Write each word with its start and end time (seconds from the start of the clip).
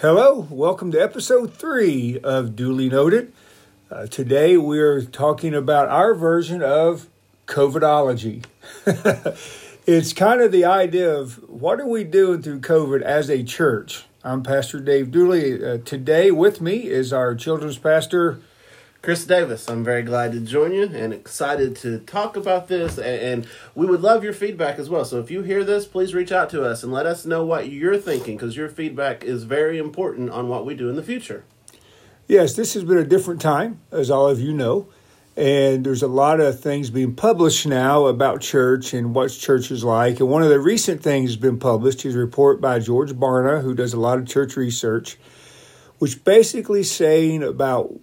Hello, 0.00 0.46
welcome 0.50 0.92
to 0.92 1.02
episode 1.02 1.54
three 1.54 2.20
of 2.22 2.54
Duly 2.54 2.90
Noted. 2.90 3.32
Uh, 3.90 4.06
today 4.06 4.58
we're 4.58 5.00
talking 5.00 5.54
about 5.54 5.88
our 5.88 6.14
version 6.14 6.62
of 6.62 7.08
COVIDology. 7.46 8.44
it's 9.86 10.12
kind 10.12 10.42
of 10.42 10.52
the 10.52 10.66
idea 10.66 11.10
of 11.10 11.36
what 11.48 11.80
are 11.80 11.86
we 11.86 12.04
doing 12.04 12.42
through 12.42 12.60
COVID 12.60 13.00
as 13.00 13.30
a 13.30 13.42
church. 13.42 14.04
I'm 14.22 14.42
Pastor 14.42 14.80
Dave 14.80 15.10
Dooley. 15.10 15.64
Uh, 15.64 15.78
today 15.78 16.30
with 16.30 16.60
me 16.60 16.88
is 16.88 17.10
our 17.10 17.34
children's 17.34 17.78
pastor, 17.78 18.38
Chris 19.02 19.24
Davis, 19.24 19.68
I'm 19.68 19.84
very 19.84 20.02
glad 20.02 20.32
to 20.32 20.40
join 20.40 20.72
you 20.72 20.84
and 20.84 21.12
excited 21.12 21.76
to 21.76 21.98
talk 22.00 22.36
about 22.36 22.66
this. 22.66 22.98
And 22.98 23.46
we 23.74 23.86
would 23.86 24.00
love 24.00 24.24
your 24.24 24.32
feedback 24.32 24.78
as 24.78 24.90
well. 24.90 25.04
So 25.04 25.20
if 25.20 25.30
you 25.30 25.42
hear 25.42 25.62
this, 25.62 25.86
please 25.86 26.12
reach 26.14 26.32
out 26.32 26.50
to 26.50 26.64
us 26.64 26.82
and 26.82 26.92
let 26.92 27.06
us 27.06 27.24
know 27.24 27.44
what 27.44 27.68
you're 27.68 27.98
thinking 27.98 28.36
because 28.36 28.56
your 28.56 28.68
feedback 28.68 29.22
is 29.22 29.44
very 29.44 29.78
important 29.78 30.30
on 30.30 30.48
what 30.48 30.66
we 30.66 30.74
do 30.74 30.88
in 30.88 30.96
the 30.96 31.02
future. 31.02 31.44
Yes, 32.26 32.54
this 32.54 32.74
has 32.74 32.82
been 32.82 32.98
a 32.98 33.04
different 33.04 33.40
time, 33.40 33.80
as 33.92 34.10
all 34.10 34.28
of 34.28 34.40
you 34.40 34.52
know. 34.52 34.88
And 35.36 35.84
there's 35.84 36.02
a 36.02 36.08
lot 36.08 36.40
of 36.40 36.58
things 36.58 36.90
being 36.90 37.14
published 37.14 37.66
now 37.66 38.06
about 38.06 38.40
church 38.40 38.94
and 38.94 39.14
what 39.14 39.30
church 39.30 39.70
is 39.70 39.84
like. 39.84 40.18
And 40.18 40.30
one 40.30 40.42
of 40.42 40.48
the 40.48 40.58
recent 40.58 41.02
things 41.02 41.30
has 41.30 41.36
been 41.36 41.58
published 41.58 42.04
is 42.04 42.16
a 42.16 42.18
report 42.18 42.60
by 42.60 42.80
George 42.80 43.12
Barna, 43.12 43.62
who 43.62 43.74
does 43.74 43.92
a 43.92 44.00
lot 44.00 44.18
of 44.18 44.26
church 44.26 44.56
research, 44.56 45.18
which 45.98 46.24
basically 46.24 46.82
saying 46.82 47.42
about 47.42 47.94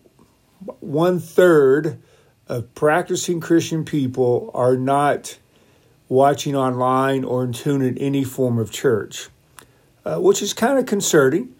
one 0.80 1.20
third 1.20 2.02
of 2.48 2.74
practicing 2.76 3.40
Christian 3.40 3.86
people 3.86 4.52
are 4.54 4.76
not 4.76 5.38
watching 6.10 6.56
online 6.56 7.24
or 7.24 7.44
in 7.44 7.54
tune 7.54 7.82
in 7.82 7.98
any 7.98 8.24
form 8.24 8.60
of 8.60 8.72
church, 8.72 9.30
uh, 10.06 10.18
which 10.18 10.42
is 10.42 10.54
kind 10.54 10.80
of 10.80 10.86
concerning. 10.86 11.56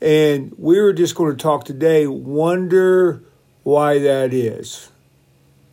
And 0.00 0.52
we 0.58 0.80
were 0.80 0.92
just 0.92 1.14
going 1.14 1.36
to 1.36 1.40
talk 1.40 1.64
today, 1.64 2.06
wonder 2.06 3.22
why 3.62 3.98
that 3.98 4.32
is. 4.32 4.91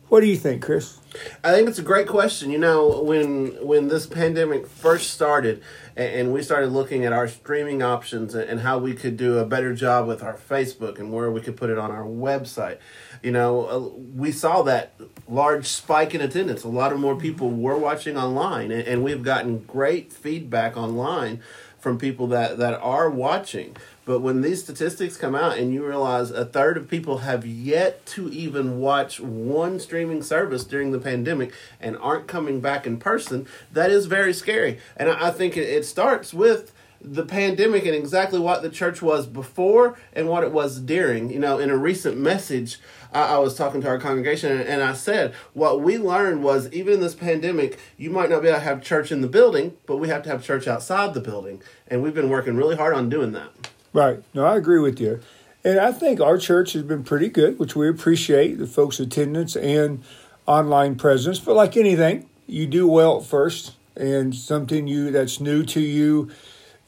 What 0.10 0.22
do 0.22 0.26
you 0.26 0.38
think, 0.38 0.64
Chris? 0.64 1.00
I 1.44 1.52
think 1.52 1.70
it's 1.70 1.78
a 1.78 1.84
great 1.84 2.08
question. 2.08 2.50
You 2.50 2.58
know, 2.58 3.04
when 3.04 3.64
when 3.64 3.90
this 3.90 4.08
pandemic 4.08 4.66
first 4.66 5.12
started, 5.12 5.62
and, 5.96 6.34
we 6.34 6.42
started 6.42 6.72
looking 6.72 7.06
at 7.06 7.14
our 7.14 7.28
streaming 7.28 7.84
options 7.84 8.34
and 8.34 8.62
how 8.62 8.80
we 8.80 8.96
could 8.96 9.18
do 9.18 9.38
a 9.38 9.46
better 9.46 9.74
job 9.76 10.08
with 10.08 10.24
our 10.24 10.34
Facebook 10.34 10.98
and 10.98 11.14
where 11.14 11.30
we 11.30 11.42
could 11.42 11.56
put 11.56 11.70
it 11.70 11.78
on 11.78 11.92
our 11.92 12.06
website, 12.06 12.80
you 13.22 13.32
know, 13.32 13.68
uh, 13.68 13.80
we 14.16 14.32
saw 14.32 14.64
that 14.64 14.94
large 15.28 15.68
spike 15.68 16.16
in 16.16 16.22
attendance. 16.22 16.64
A 16.64 16.70
lot 16.70 16.92
of 16.92 17.00
more 17.00 17.16
people 17.16 17.52
were 17.52 17.78
watching 17.78 18.18
online, 18.18 18.72
and 18.72 19.04
we've 19.04 19.22
gotten 19.22 19.60
great 19.60 20.12
feedback 20.12 20.76
online 20.76 21.40
from 21.80 21.98
people 21.98 22.28
that, 22.28 22.58
that 22.58 22.80
are 22.82 23.10
watching. 23.10 23.76
But 24.10 24.22
when 24.22 24.42
these 24.42 24.64
statistics 24.64 25.18
come 25.18 25.36
out 25.36 25.60
and 25.60 25.72
you 25.72 25.86
realize 25.86 26.32
a 26.32 26.44
third 26.44 26.78
of 26.78 26.88
people 26.88 27.20
have 27.20 27.46
yet 27.46 28.08
to 28.08 28.28
even 28.30 28.80
watch 28.80 29.20
one 29.20 29.80
streaming 29.80 30.24
service 30.24 30.64
during 30.64 30.92
the 30.92 30.98
pandemic 30.98 31.54
and 31.80 31.96
aren't 31.96 32.26
coming 32.26 32.60
back 32.60 32.88
in 32.88 32.98
person, 32.98 33.46
that 33.72 33.92
is 33.92 34.08
very 34.08 34.34
scary. 34.34 34.80
And 34.98 35.12
I 35.12 35.30
think 35.30 35.56
it 35.56 35.86
starts 35.86 36.34
with 36.34 36.72
the 37.00 37.24
pandemic 37.24 37.86
and 37.86 37.94
exactly 37.94 38.40
what 38.40 38.64
the 38.64 38.72
church 38.72 39.00
was 39.00 39.28
before 39.28 39.96
and 40.12 40.28
what 40.28 40.44
it 40.44 40.52
was 40.52 40.80
during. 40.80 41.30
You 41.30 41.38
know, 41.38 41.60
in 41.60 41.70
a 41.70 41.78
recent 41.78 42.18
message, 42.18 42.80
I, 43.14 43.38
was 43.38 43.54
talking 43.54 43.80
to 43.82 43.88
our 43.90 44.00
congregation 44.00 44.60
and 44.60 44.82
I 44.82 44.94
said, 44.94 45.36
what 45.54 45.82
we 45.82 46.00
learned 46.00 46.44
was 46.44 46.68
even 46.74 46.96
in 46.96 47.00
this 47.00 47.14
pandemic, 47.14 47.78
you 47.96 48.10
might 48.10 48.32
not 48.32 48.42
be 48.42 48.48
able 48.48 48.58
to 48.58 48.64
have 48.64 48.82
church 48.82 49.12
in 49.12 49.22
the 49.22 49.28
building, 49.28 49.78
but 49.86 49.98
we 49.98 50.08
have 50.08 50.24
to 50.24 50.30
have 50.30 50.44
church 50.44 50.68
outside 50.68 51.14
the 51.14 51.22
building. 51.22 51.62
And 51.88 52.02
we've 52.02 52.16
been 52.16 52.32
working 52.32 52.56
really 52.56 52.76
hard 52.76 52.96
on 52.96 53.08
doing 53.08 53.34
that. 53.34 53.70
Right. 53.94 54.24
No, 54.34 54.46
I 54.46 54.56
agree 54.56 54.80
with 54.80 55.00
you. 55.00 55.20
And 55.64 55.80
I 55.80 55.92
think 55.92 56.22
our 56.22 56.38
church 56.38 56.74
has 56.74 56.84
been 56.84 57.04
pretty 57.04 57.28
good, 57.30 57.60
which 57.60 57.76
we 57.76 57.90
appreciate 57.90 58.58
the 58.58 58.68
folks' 58.68 59.00
attendance 59.00 59.56
and 59.56 60.04
online 60.46 60.96
presence. 60.96 61.40
But 61.40 61.56
like 61.56 61.76
anything, 61.76 62.30
you 62.48 62.66
do 62.66 62.88
well 62.88 63.20
at 63.20 63.26
first, 63.26 63.76
and 63.96 64.34
something 64.34 64.88
you 64.88 65.12
that's 65.12 65.40
new 65.40 65.64
to 65.66 65.82
you 65.82 66.30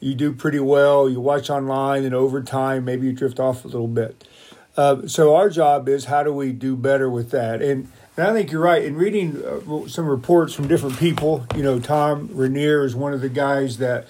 you 0.02 0.14
do 0.16 0.32
pretty 0.32 0.58
well. 0.58 1.08
You 1.08 1.20
watch 1.20 1.48
online, 1.48 2.04
and 2.04 2.14
over 2.14 2.42
time, 2.42 2.84
maybe 2.84 3.06
you 3.06 3.12
drift 3.12 3.38
off 3.38 3.64
a 3.64 3.68
little 3.68 3.86
bit. 3.86 4.26
Uh, 4.76 5.06
so 5.06 5.34
our 5.36 5.48
job 5.48 5.88
is 5.88 6.06
how 6.06 6.22
do 6.22 6.32
we 6.32 6.52
do 6.52 6.76
better 6.76 7.08
with 7.08 7.30
that? 7.30 7.62
And, 7.62 7.88
and 8.16 8.26
I 8.26 8.32
think 8.32 8.50
you're 8.50 8.60
right. 8.60 8.82
In 8.82 8.96
reading 8.96 9.42
uh, 9.44 9.86
some 9.86 10.06
reports 10.06 10.54
from 10.54 10.66
different 10.66 10.98
people, 10.98 11.46
you 11.54 11.62
know, 11.62 11.78
Tom 11.78 12.28
Rainer 12.32 12.84
is 12.84 12.96
one 12.96 13.12
of 13.12 13.20
the 13.20 13.28
guys 13.28 13.78
that 13.78 14.08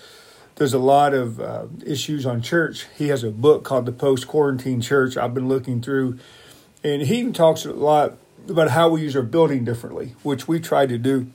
does 0.56 0.74
a 0.74 0.78
lot 0.78 1.14
of 1.14 1.40
uh, 1.40 1.66
issues 1.84 2.26
on 2.26 2.42
church. 2.42 2.86
He 2.96 3.08
has 3.08 3.24
a 3.24 3.30
book 3.30 3.64
called 3.64 3.86
The 3.86 3.92
Post 3.92 4.28
Quarantine 4.28 4.80
Church. 4.80 5.16
I've 5.16 5.34
been 5.34 5.48
looking 5.48 5.80
through, 5.80 6.18
and 6.84 7.02
he 7.02 7.18
even 7.18 7.32
talks 7.32 7.64
a 7.64 7.72
lot 7.72 8.18
about 8.48 8.70
how 8.70 8.88
we 8.88 9.02
use 9.02 9.16
our 9.16 9.22
building 9.22 9.64
differently, 9.64 10.14
which 10.22 10.48
we 10.48 10.60
try 10.60 10.86
to 10.86 10.98
do. 10.98 11.28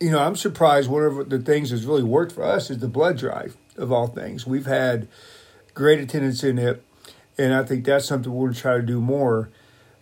You 0.00 0.10
know, 0.10 0.18
I'm 0.18 0.36
surprised 0.36 0.90
one 0.90 1.04
of 1.04 1.28
the 1.28 1.38
things 1.38 1.70
that's 1.70 1.84
really 1.84 2.02
worked 2.02 2.32
for 2.32 2.44
us 2.44 2.70
is 2.70 2.78
the 2.78 2.88
blood 2.88 3.18
drive 3.18 3.56
of 3.76 3.90
all 3.90 4.06
things. 4.06 4.46
We've 4.46 4.66
had 4.66 5.08
great 5.74 6.00
attendance 6.00 6.44
in 6.44 6.58
it, 6.58 6.84
and 7.36 7.54
I 7.54 7.64
think 7.64 7.84
that's 7.84 8.06
something 8.06 8.32
we're 8.32 8.46
going 8.46 8.54
to 8.54 8.60
try 8.60 8.76
to 8.76 8.82
do 8.82 9.00
more. 9.00 9.50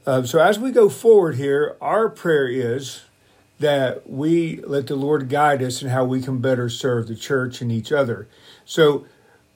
Uh, 0.07 0.23
so 0.23 0.39
as 0.39 0.59
we 0.59 0.71
go 0.71 0.89
forward 0.89 1.37
here, 1.37 1.77
our 1.81 2.09
prayer 2.09 2.49
is 2.49 3.03
that 3.59 4.09
we 4.09 4.61
let 4.63 4.87
the 4.87 4.97
Lord 4.97 5.29
guide 5.29 5.63
us 5.63 5.83
in 5.83 5.89
how 5.89 6.05
we 6.05 6.21
can 6.21 6.39
better 6.39 6.69
serve 6.69 7.09
the 7.09 7.17
church 7.17 7.61
and 7.61 7.73
each 7.73 7.91
other. 7.91 8.29
So 8.67 9.07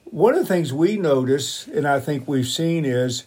one 0.04 0.34
of 0.34 0.41
the 0.41 0.47
things 0.47 0.72
we 0.72 0.97
notice, 0.97 1.66
and 1.66 1.87
I 1.87 2.00
think 2.00 2.26
we've 2.26 2.48
seen, 2.48 2.84
is 2.84 3.25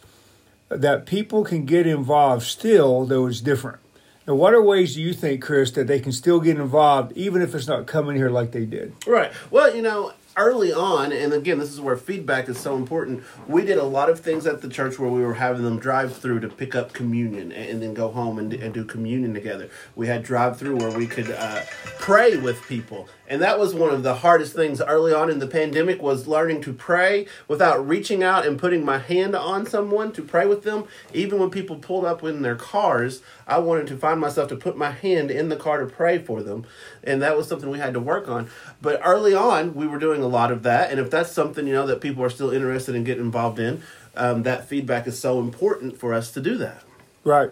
that 0.70 1.06
people 1.06 1.44
can 1.44 1.66
get 1.66 1.86
involved 1.86 2.44
still, 2.44 3.06
though 3.06 3.28
it's 3.28 3.42
different. 3.42 3.80
Now, 4.26 4.36
what 4.36 4.54
are 4.54 4.62
ways 4.62 4.96
do 4.96 5.02
you 5.02 5.14
think, 5.14 5.44
Chris, 5.44 5.72
that 5.72 5.88
they 5.88 6.00
can 6.00 6.14
still 6.14 6.40
get 6.40 6.58
involved 6.58 7.12
even 7.18 7.42
if 7.42 7.54
it's 7.54 7.68
not 7.68 7.86
coming 7.86 8.16
here 8.16 8.30
like 8.30 8.54
they 8.54 8.66
did? 8.66 8.94
Right. 9.06 9.34
Well, 9.52 9.76
you 9.76 9.82
know, 9.82 10.14
early 10.38 10.74
on, 10.74 11.12
and 11.12 11.34
again, 11.34 11.60
this 11.60 11.72
is 11.72 11.82
where 11.82 11.98
feedback 11.98 12.48
is 12.48 12.58
so 12.58 12.76
important. 12.76 13.24
We 13.48 13.66
did 13.66 13.78
a 13.78 13.84
lot 13.84 14.10
of 14.10 14.22
things 14.22 14.48
at 14.48 14.62
the 14.62 14.70
church 14.70 14.98
where 14.98 15.10
we 15.10 15.22
were 15.22 15.34
having 15.34 15.64
them 15.64 15.78
drive 15.78 16.16
through 16.16 16.40
to 16.40 16.50
pick 16.50 16.74
up 16.74 16.94
communion 16.94 17.52
and, 17.52 17.82
then 17.82 17.94
go 17.94 18.10
home 18.10 18.40
and, 18.40 18.54
and 18.54 18.74
do 18.74 18.86
communion 18.86 19.34
together. 19.34 19.70
We 19.96 20.08
had 20.08 20.24
drive 20.24 20.58
through 20.58 20.78
where 20.78 20.98
we 20.98 21.06
could 21.06 21.30
uh, 21.30 21.62
pray 22.00 22.38
with 22.38 22.66
people 22.68 23.10
and 23.28 23.42
that 23.42 23.58
was 23.58 23.74
one 23.74 23.94
of 23.94 24.04
the 24.04 24.16
hardest 24.16 24.54
things 24.54 24.82
early 24.82 25.14
on 25.14 25.30
in 25.30 25.40
the 25.40 25.48
pandemic 25.48 26.02
was 26.02 26.28
learning 26.28 26.62
to 26.62 26.74
pray 26.74 27.26
without 27.48 27.88
reaching 27.88 28.22
out 28.22 28.46
and 28.46 28.60
putting 28.60 28.84
my 28.84 28.98
hand 28.98 29.34
on 29.34 29.66
someone 29.66 30.12
to 30.12 30.22
pray 30.22 30.46
with 30.46 30.64
them. 30.64 30.86
Even 31.14 31.40
when 31.40 31.50
people 31.50 31.78
pulled 31.78 32.06
up 32.06 32.24
in 32.24 32.42
their 32.42 32.56
cars 32.56 33.22
i 33.46 33.58
wanted 33.58 33.88
to 33.88 33.98
find 33.98 34.20
myself 34.20 34.48
to 34.50 34.56
put 34.56 34.78
my 34.78 34.92
hand 34.92 35.30
in 35.30 35.50
the 35.50 35.56
car 35.56 35.80
to 35.80 35.86
pray 35.86 36.18
for 36.18 36.44
them. 36.44 36.66
And 37.04 37.22
that 37.22 37.38
was 37.38 37.48
something 37.48 37.70
we 37.70 37.80
had 37.80 37.94
to 37.94 38.00
work 38.00 38.28
on. 38.28 38.50
But 38.82 39.00
early 39.04 39.34
on 39.34 39.74
we 39.74 39.88
were 39.88 40.00
doing 40.00 40.22
a 40.22 40.28
lot 40.28 40.52
of 40.52 40.64
that. 40.64 40.92
And 40.92 41.00
if 41.00 41.10
that's 41.10 41.32
something 41.32 41.66
you 41.66 41.74
know 41.74 41.88
that 41.88 42.02
people 42.02 42.24
are 42.24 42.30
still 42.30 42.52
interested 42.52 42.94
in 42.94 43.04
getting 43.04 43.26
involved 43.26 43.60
in 43.60 43.84
um, 44.16 44.44
that 44.44 44.68
feedback 44.68 45.08
is 45.08 45.18
so 45.18 45.40
important 45.40 45.98
for 45.98 46.14
us 46.14 46.32
to 46.32 46.42
do 46.42 46.58
that. 46.58 46.84
Right. 47.24 47.52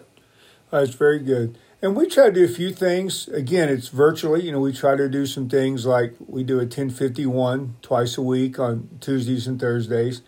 That's 0.70 0.94
very 0.94 1.18
good 1.18 1.56
and 1.82 1.96
we 1.96 2.06
try 2.06 2.26
to 2.26 2.32
do 2.32 2.44
a 2.44 2.48
few 2.48 2.72
things. 2.72 3.26
Again, 3.28 3.68
it's 3.68 3.88
virtually. 3.88 4.44
You 4.44 4.52
know, 4.52 4.60
we 4.60 4.72
try 4.72 4.94
to 4.94 5.08
do 5.08 5.26
some 5.26 5.48
things 5.48 5.84
like 5.84 6.14
we 6.26 6.44
do 6.44 6.54
a 6.54 6.62
1051 6.62 7.76
twice 7.82 8.16
a 8.16 8.22
week 8.22 8.60
on 8.60 8.88
Tuesdays 9.00 9.48
and 9.48 9.60
Thursdays. 9.60 10.22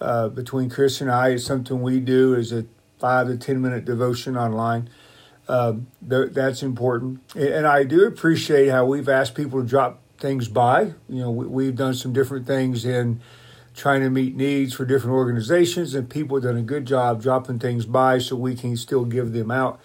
Uh, 0.00 0.28
between 0.28 0.70
Chris 0.70 1.00
and 1.00 1.10
I, 1.10 1.30
it's 1.30 1.44
something 1.44 1.82
we 1.82 1.98
do 1.98 2.34
is 2.34 2.52
a 2.52 2.66
five 3.00 3.26
to 3.26 3.36
10 3.36 3.60
minute 3.60 3.84
devotion 3.84 4.36
online. 4.36 4.88
Um, 5.48 5.88
th- 6.08 6.30
that's 6.32 6.62
important. 6.62 7.20
And 7.34 7.66
I 7.66 7.82
do 7.82 8.06
appreciate 8.06 8.68
how 8.68 8.86
we've 8.86 9.08
asked 9.08 9.34
people 9.34 9.60
to 9.60 9.66
drop 9.66 10.00
things 10.18 10.48
by. 10.48 10.94
You 11.08 11.20
know, 11.22 11.30
we, 11.30 11.66
have 11.66 11.76
done 11.76 11.94
some 11.94 12.12
different 12.12 12.46
things 12.46 12.84
in 12.84 13.20
trying 13.74 14.00
to 14.02 14.10
meet 14.10 14.36
needs 14.36 14.72
for 14.72 14.84
different 14.84 15.14
organizations, 15.14 15.94
and 15.94 16.08
people 16.08 16.36
have 16.36 16.44
done 16.44 16.56
a 16.56 16.62
good 16.62 16.86
job 16.86 17.20
dropping 17.20 17.58
things 17.58 17.84
by 17.84 18.18
so 18.18 18.36
we 18.36 18.54
can 18.54 18.76
still 18.76 19.04
give 19.04 19.32
them 19.32 19.50
out. 19.50 19.80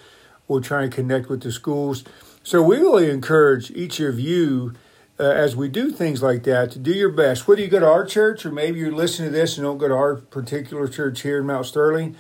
We'll 0.50 0.62
try 0.62 0.84
and 0.84 0.92
connect 0.92 1.30
with 1.30 1.44
the 1.44 1.52
schools. 1.54 2.04
So 2.44 2.62
we 2.62 2.78
really 2.78 3.10
encourage 3.10 3.72
each 3.72 4.00
of 4.02 4.20
you 4.20 4.74
uh, 5.20 5.24
as 5.24 5.56
we 5.56 5.70
do 5.70 5.92
things 5.92 6.24
like 6.24 6.44
that 6.44 6.72
to 6.72 6.80
do 6.80 6.92
your 6.92 7.12
best. 7.12 7.48
Whether 7.48 7.62
you 7.62 7.68
go 7.68 7.80
to 7.80 7.88
our 7.88 8.06
church 8.06 8.46
or 8.46 8.52
maybe 8.52 8.80
you're 8.80 8.92
listening 8.92 9.32
to 9.32 9.38
this 9.38 9.58
and 9.58 9.66
don't 9.66 9.78
go 9.78 9.88
to 9.88 9.94
our 9.94 10.16
particular 10.16 10.88
church 10.88 11.22
here 11.22 11.40
in 11.40 11.46
Mount 11.46 11.68
Sterling, 11.68 12.16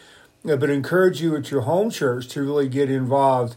uh, 0.47 0.55
but 0.57 0.69
encourage 0.69 1.21
you 1.21 1.35
at 1.35 1.49
your 1.49 1.61
home 1.61 1.89
church 1.89 2.27
to 2.29 2.43
really 2.43 2.69
get 2.69 2.91
involved 2.91 3.55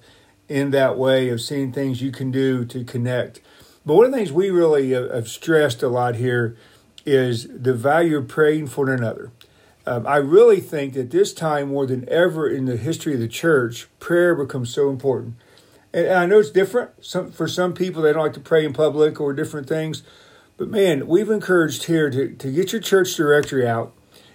in 0.49 0.71
that 0.71 0.97
way 0.97 1.29
of 1.29 1.41
seeing 1.41 1.73
things 1.73 2.01
you 2.01 2.11
can 2.11 2.31
do 2.31 2.65
to 2.65 2.83
connect. 2.85 3.41
But 3.85 3.95
one 3.95 4.07
of 4.07 4.13
the 4.13 4.19
things 4.19 4.33
we 4.33 4.51
really 4.51 4.95
uh, 4.95 5.15
have 5.15 5.29
stressed 5.29 5.83
a 5.83 5.89
lot 5.89 6.15
here 6.15 6.57
is 7.05 7.49
the 7.49 7.75
value 7.75 8.17
of 8.19 8.29
praying 8.29 8.69
for 8.69 8.91
another. 8.91 9.33
Um, 9.85 10.07
I 10.07 10.17
really 10.17 10.61
think 10.61 10.95
that 10.95 11.11
this 11.11 11.33
time, 11.33 11.69
more 11.69 11.87
than 11.87 12.09
ever 12.09 12.49
in 12.49 12.67
the 12.67 12.77
history 12.77 13.15
of 13.15 13.21
the 13.21 13.29
church, 13.29 13.89
prayer 13.99 14.35
becomes 14.35 14.73
so 14.73 14.91
important. 14.91 15.35
And, 15.93 16.07
and 16.07 16.19
I 16.19 16.27
know 16.27 16.39
it's 16.39 16.51
different. 16.51 17.05
Some, 17.05 17.33
for 17.33 17.49
some 17.49 17.75
people, 17.75 18.03
they 18.03 18.13
don't 18.13 18.23
like 18.23 18.33
to 18.35 18.41
pray 18.41 18.65
in 18.65 18.73
public 18.73 19.21
or 19.21 19.33
different 19.33 19.69
things. 19.69 20.03
But 20.57 20.69
man, 20.69 21.07
we've 21.09 21.31
encouraged 21.31 21.85
here 21.85 22.11
to, 22.11 22.33
to 22.35 22.53
get 22.53 22.73
your 22.73 22.81
church 22.81 23.17
directory 23.17 23.67
out, 23.67 23.93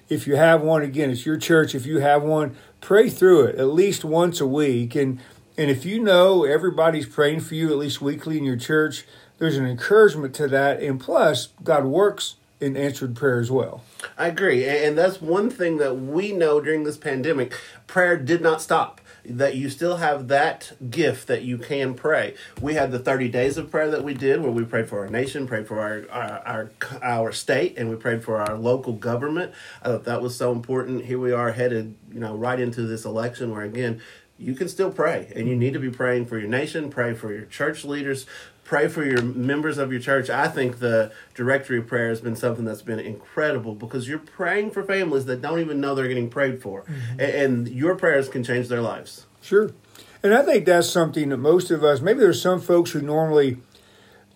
if 0.10 0.26
you 0.26 0.36
have 0.36 0.62
one, 0.62 0.84
again, 0.84 1.10
it's 1.10 1.26
your 1.26 1.38
church. 1.38 1.76
If 1.76 1.86
you 1.86 2.00
have 2.00 2.24
one, 2.24 2.56
pray 2.82 3.10
through 3.10 3.46
it 3.46 3.56
at 3.56 3.68
least 3.68 4.06
once 4.06 4.40
a 4.40 4.48
week. 4.48 4.96
And 4.96 5.20
and 5.58 5.72
if 5.72 5.86
you 5.86 6.02
know 6.02 6.44
everybody's 6.44 7.08
praying 7.08 7.40
for 7.40 7.56
you 7.56 7.72
at 7.72 7.78
least 7.78 8.00
weekly 8.00 8.38
in 8.38 8.44
your 8.44 8.58
church, 8.58 9.06
there's 9.40 9.58
an 9.58 9.66
encouragement 9.66 10.36
to 10.36 10.48
that. 10.50 10.82
And 10.82 11.00
plus, 11.00 11.48
God 11.64 11.86
works 11.86 12.36
in 12.60 12.76
answered 12.76 13.16
prayer 13.16 13.40
as 13.40 13.52
well. 13.52 13.84
I 14.18 14.28
agree. 14.28 14.68
And 14.68 14.98
that's 14.98 15.22
one 15.22 15.50
thing 15.50 15.78
that 15.78 15.96
we 15.96 16.32
know 16.32 16.60
during 16.60 16.84
this 16.84 16.98
pandemic 16.98 17.54
prayer 17.86 18.18
did 18.18 18.42
not 18.42 18.62
stop 18.62 19.02
that 19.30 19.56
you 19.56 19.70
still 19.70 19.98
have 19.98 20.30
that 20.30 20.72
gift 20.90 21.28
that 21.28 21.44
you 21.44 21.58
can 21.58 21.94
pray. 21.94 22.34
We 22.62 22.76
had 22.76 22.92
the 22.92 23.00
30 23.00 23.28
days 23.30 23.58
of 23.58 23.70
prayer 23.70 23.92
that 23.92 24.04
we 24.04 24.14
did 24.14 24.42
where 24.42 24.52
we 24.52 24.64
prayed 24.64 24.88
for 24.88 25.00
our 25.00 25.10
nation, 25.10 25.48
prayed 25.48 25.68
for 25.68 25.80
our 25.80 26.06
our 26.10 26.42
our, 26.46 26.72
our 27.04 27.32
state, 27.32 27.78
and 27.78 27.90
we 27.90 27.96
prayed 27.96 28.24
for 28.24 28.38
our 28.38 28.56
local 28.58 28.94
government. 28.94 29.52
I 29.84 29.90
thought 29.90 30.06
that 30.06 30.22
was 30.22 30.36
so 30.36 30.52
important. 30.52 31.06
Here 31.06 31.20
we 31.20 31.32
are 31.32 31.52
headed, 31.52 31.96
you 32.12 32.20
know, 32.20 32.36
right 32.36 32.60
into 32.60 32.84
this 32.84 33.06
election 33.06 33.52
where 33.52 33.64
again, 33.64 34.02
you 34.38 34.54
can 34.54 34.70
still 34.70 34.92
pray 34.92 35.32
and 35.36 35.48
you 35.48 35.56
need 35.56 35.74
to 35.74 35.80
be 35.80 35.90
praying 35.90 36.28
for 36.28 36.38
your 36.38 36.48
nation, 36.48 36.90
pray 36.90 37.14
for 37.14 37.34
your 37.34 37.46
church 37.46 37.84
leaders, 37.84 38.26
pray 38.68 38.88
for 38.90 39.04
your 39.04 39.24
members 39.24 39.78
of 39.78 39.92
your 39.92 40.02
church. 40.02 40.30
I 40.30 40.50
think 40.50 40.80
the 40.80 41.12
directory 41.34 41.80
of 41.80 41.88
prayer 41.88 42.10
has 42.10 42.22
been 42.22 42.36
something 42.36 42.66
that's 42.66 42.82
been 42.82 43.00
incredible 43.00 43.74
because 43.74 44.08
you're 44.08 44.20
praying 44.20 44.72
for 44.72 44.84
families 44.84 45.26
that 45.26 45.42
don't 45.42 45.60
even 45.60 45.80
know 45.80 45.96
they're 45.96 46.08
getting 46.08 46.30
prayed 46.30 46.62
for, 46.62 46.84
mm-hmm. 46.84 47.20
and 47.20 47.68
your 47.70 47.96
prayers 47.96 48.30
can 48.30 48.44
change 48.44 48.68
their 48.68 48.82
lives. 48.82 49.26
Sure, 49.42 49.72
and 50.22 50.34
I 50.34 50.44
think 50.44 50.66
that's 50.66 50.90
something 50.90 51.30
that 51.30 51.38
most 51.38 51.72
of 51.72 51.84
us. 51.84 52.02
Maybe 52.02 52.20
there's 52.20 52.42
some 52.42 52.62
folks 52.62 52.92
who 52.92 53.02
normally 53.02 53.58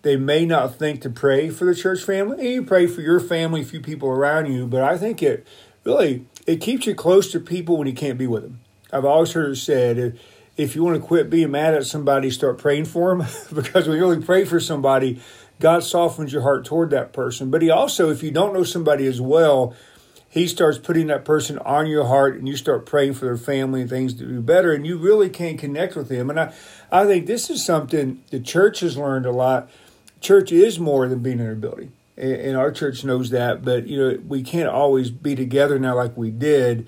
they 0.00 0.16
may 0.16 0.44
not 0.44 0.76
think 0.76 1.00
to 1.02 1.10
pray 1.10 1.48
for 1.48 1.64
the 1.64 1.74
church 1.74 2.02
family. 2.02 2.38
And 2.38 2.48
you 2.48 2.62
pray 2.64 2.86
for 2.86 3.02
your 3.02 3.20
family, 3.20 3.60
a 3.60 3.64
few 3.64 3.80
people 3.80 4.08
around 4.08 4.52
you, 4.52 4.66
but 4.66 4.82
I 4.82 4.98
think 4.98 5.22
it 5.22 5.46
really 5.84 6.26
it 6.46 6.60
keeps 6.60 6.86
you 6.86 6.94
close 6.94 7.30
to 7.32 7.40
people 7.40 7.76
when 7.76 7.86
you 7.86 7.94
can't 7.94 8.18
be 8.18 8.26
with 8.26 8.42
them. 8.42 8.60
I've 8.92 9.04
always 9.04 9.32
heard 9.32 9.52
it 9.52 9.56
said 9.56 10.18
if 10.56 10.76
you 10.76 10.84
want 10.84 11.00
to 11.00 11.06
quit 11.06 11.30
being 11.30 11.50
mad 11.50 11.74
at 11.74 11.86
somebody, 11.86 12.30
start 12.30 12.58
praying 12.58 12.84
for 12.84 13.16
them. 13.16 13.26
because 13.54 13.88
when 13.88 13.96
you 13.96 14.02
really 14.02 14.22
pray 14.22 14.44
for 14.44 14.60
somebody, 14.60 15.20
God 15.60 15.82
softens 15.84 16.32
your 16.32 16.42
heart 16.42 16.64
toward 16.64 16.90
that 16.90 17.12
person. 17.12 17.50
But 17.50 17.62
He 17.62 17.70
also, 17.70 18.10
if 18.10 18.22
you 18.22 18.30
don't 18.30 18.52
know 18.52 18.64
somebody 18.64 19.06
as 19.06 19.20
well, 19.20 19.74
He 20.28 20.46
starts 20.46 20.78
putting 20.78 21.06
that 21.06 21.24
person 21.24 21.58
on 21.58 21.86
your 21.86 22.06
heart 22.06 22.36
and 22.36 22.46
you 22.46 22.56
start 22.56 22.84
praying 22.84 23.14
for 23.14 23.24
their 23.24 23.36
family 23.36 23.82
and 23.82 23.90
things 23.90 24.14
to 24.14 24.26
do 24.26 24.40
better. 24.40 24.72
And 24.72 24.86
you 24.86 24.98
really 24.98 25.30
can 25.30 25.56
connect 25.56 25.96
with 25.96 26.08
them. 26.08 26.28
And 26.28 26.38
I, 26.38 26.52
I 26.90 27.06
think 27.06 27.26
this 27.26 27.48
is 27.48 27.64
something 27.64 28.22
the 28.30 28.40
church 28.40 28.80
has 28.80 28.96
learned 28.96 29.26
a 29.26 29.32
lot. 29.32 29.70
Church 30.20 30.52
is 30.52 30.78
more 30.78 31.08
than 31.08 31.20
being 31.20 31.40
in 31.40 31.50
a 31.50 31.54
building. 31.54 31.92
And 32.16 32.56
our 32.56 32.70
church 32.70 33.04
knows 33.04 33.30
that. 33.30 33.64
But, 33.64 33.86
you 33.86 33.98
know, 33.98 34.18
we 34.28 34.42
can't 34.42 34.68
always 34.68 35.10
be 35.10 35.34
together 35.34 35.78
now 35.78 35.96
like 35.96 36.14
we 36.16 36.30
did, 36.30 36.86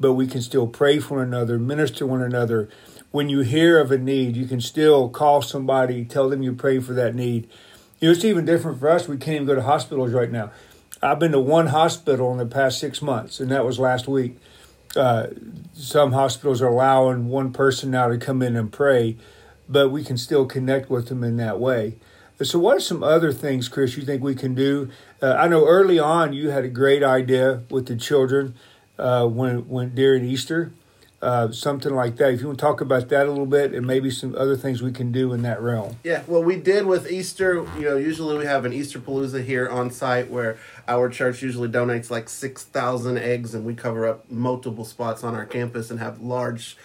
but 0.00 0.14
we 0.14 0.26
can 0.26 0.42
still 0.42 0.66
pray 0.66 0.98
for 0.98 1.18
one 1.18 1.28
another, 1.28 1.58
minister 1.58 2.04
one 2.04 2.20
another 2.20 2.68
when 3.16 3.30
you 3.30 3.40
hear 3.40 3.78
of 3.78 3.90
a 3.90 3.96
need, 3.96 4.36
you 4.36 4.44
can 4.44 4.60
still 4.60 5.08
call 5.08 5.40
somebody, 5.40 6.04
tell 6.04 6.28
them 6.28 6.42
you 6.42 6.52
pray 6.52 6.78
for 6.78 6.92
that 6.92 7.14
need. 7.14 7.48
It's 7.98 8.22
even 8.26 8.44
different 8.44 8.78
for 8.78 8.90
us. 8.90 9.08
We 9.08 9.16
can't 9.16 9.36
even 9.36 9.46
go 9.46 9.54
to 9.54 9.62
hospitals 9.62 10.12
right 10.12 10.30
now. 10.30 10.50
I've 11.02 11.18
been 11.18 11.32
to 11.32 11.40
one 11.40 11.68
hospital 11.68 12.30
in 12.32 12.36
the 12.36 12.44
past 12.44 12.78
six 12.78 13.00
months, 13.00 13.40
and 13.40 13.50
that 13.50 13.64
was 13.64 13.78
last 13.78 14.06
week. 14.06 14.36
Uh, 14.94 15.28
some 15.72 16.12
hospitals 16.12 16.60
are 16.60 16.68
allowing 16.68 17.28
one 17.28 17.54
person 17.54 17.90
now 17.90 18.08
to 18.08 18.18
come 18.18 18.42
in 18.42 18.54
and 18.54 18.70
pray, 18.70 19.16
but 19.66 19.88
we 19.88 20.04
can 20.04 20.18
still 20.18 20.44
connect 20.44 20.90
with 20.90 21.08
them 21.08 21.24
in 21.24 21.38
that 21.38 21.58
way. 21.58 21.94
So, 22.42 22.58
what 22.58 22.76
are 22.76 22.80
some 22.80 23.02
other 23.02 23.32
things, 23.32 23.66
Chris, 23.66 23.96
you 23.96 24.04
think 24.04 24.22
we 24.22 24.34
can 24.34 24.54
do? 24.54 24.90
Uh, 25.22 25.32
I 25.38 25.48
know 25.48 25.64
early 25.66 25.98
on 25.98 26.34
you 26.34 26.50
had 26.50 26.66
a 26.66 26.68
great 26.68 27.02
idea 27.02 27.62
with 27.70 27.86
the 27.86 27.96
children 27.96 28.54
uh, 28.98 29.26
when, 29.26 29.70
when 29.70 29.94
during 29.94 30.22
Easter 30.22 30.70
uh, 31.26 31.50
something 31.50 31.92
like 31.92 32.16
that. 32.16 32.32
If 32.32 32.40
you 32.40 32.46
want 32.46 32.60
to 32.60 32.64
talk 32.64 32.80
about 32.80 33.08
that 33.08 33.26
a 33.26 33.28
little 33.28 33.46
bit 33.46 33.74
and 33.74 33.84
maybe 33.84 34.12
some 34.12 34.36
other 34.36 34.56
things 34.56 34.80
we 34.80 34.92
can 34.92 35.10
do 35.10 35.32
in 35.32 35.42
that 35.42 35.60
realm. 35.60 35.96
Yeah, 36.04 36.22
well, 36.28 36.42
we 36.42 36.54
did 36.54 36.86
with 36.86 37.10
Easter. 37.10 37.66
You 37.76 37.84
know, 37.84 37.96
usually 37.96 38.38
we 38.38 38.44
have 38.44 38.64
an 38.64 38.72
Easter 38.72 39.00
Palooza 39.00 39.44
here 39.44 39.68
on 39.68 39.90
site 39.90 40.30
where 40.30 40.56
our 40.86 41.08
church 41.08 41.42
usually 41.42 41.68
donates 41.68 42.10
like 42.10 42.28
6,000 42.28 43.18
eggs 43.18 43.56
and 43.56 43.64
we 43.64 43.74
cover 43.74 44.06
up 44.06 44.30
multiple 44.30 44.84
spots 44.84 45.24
on 45.24 45.34
our 45.34 45.44
campus 45.44 45.90
and 45.90 45.98
have 45.98 46.20
large 46.20 46.76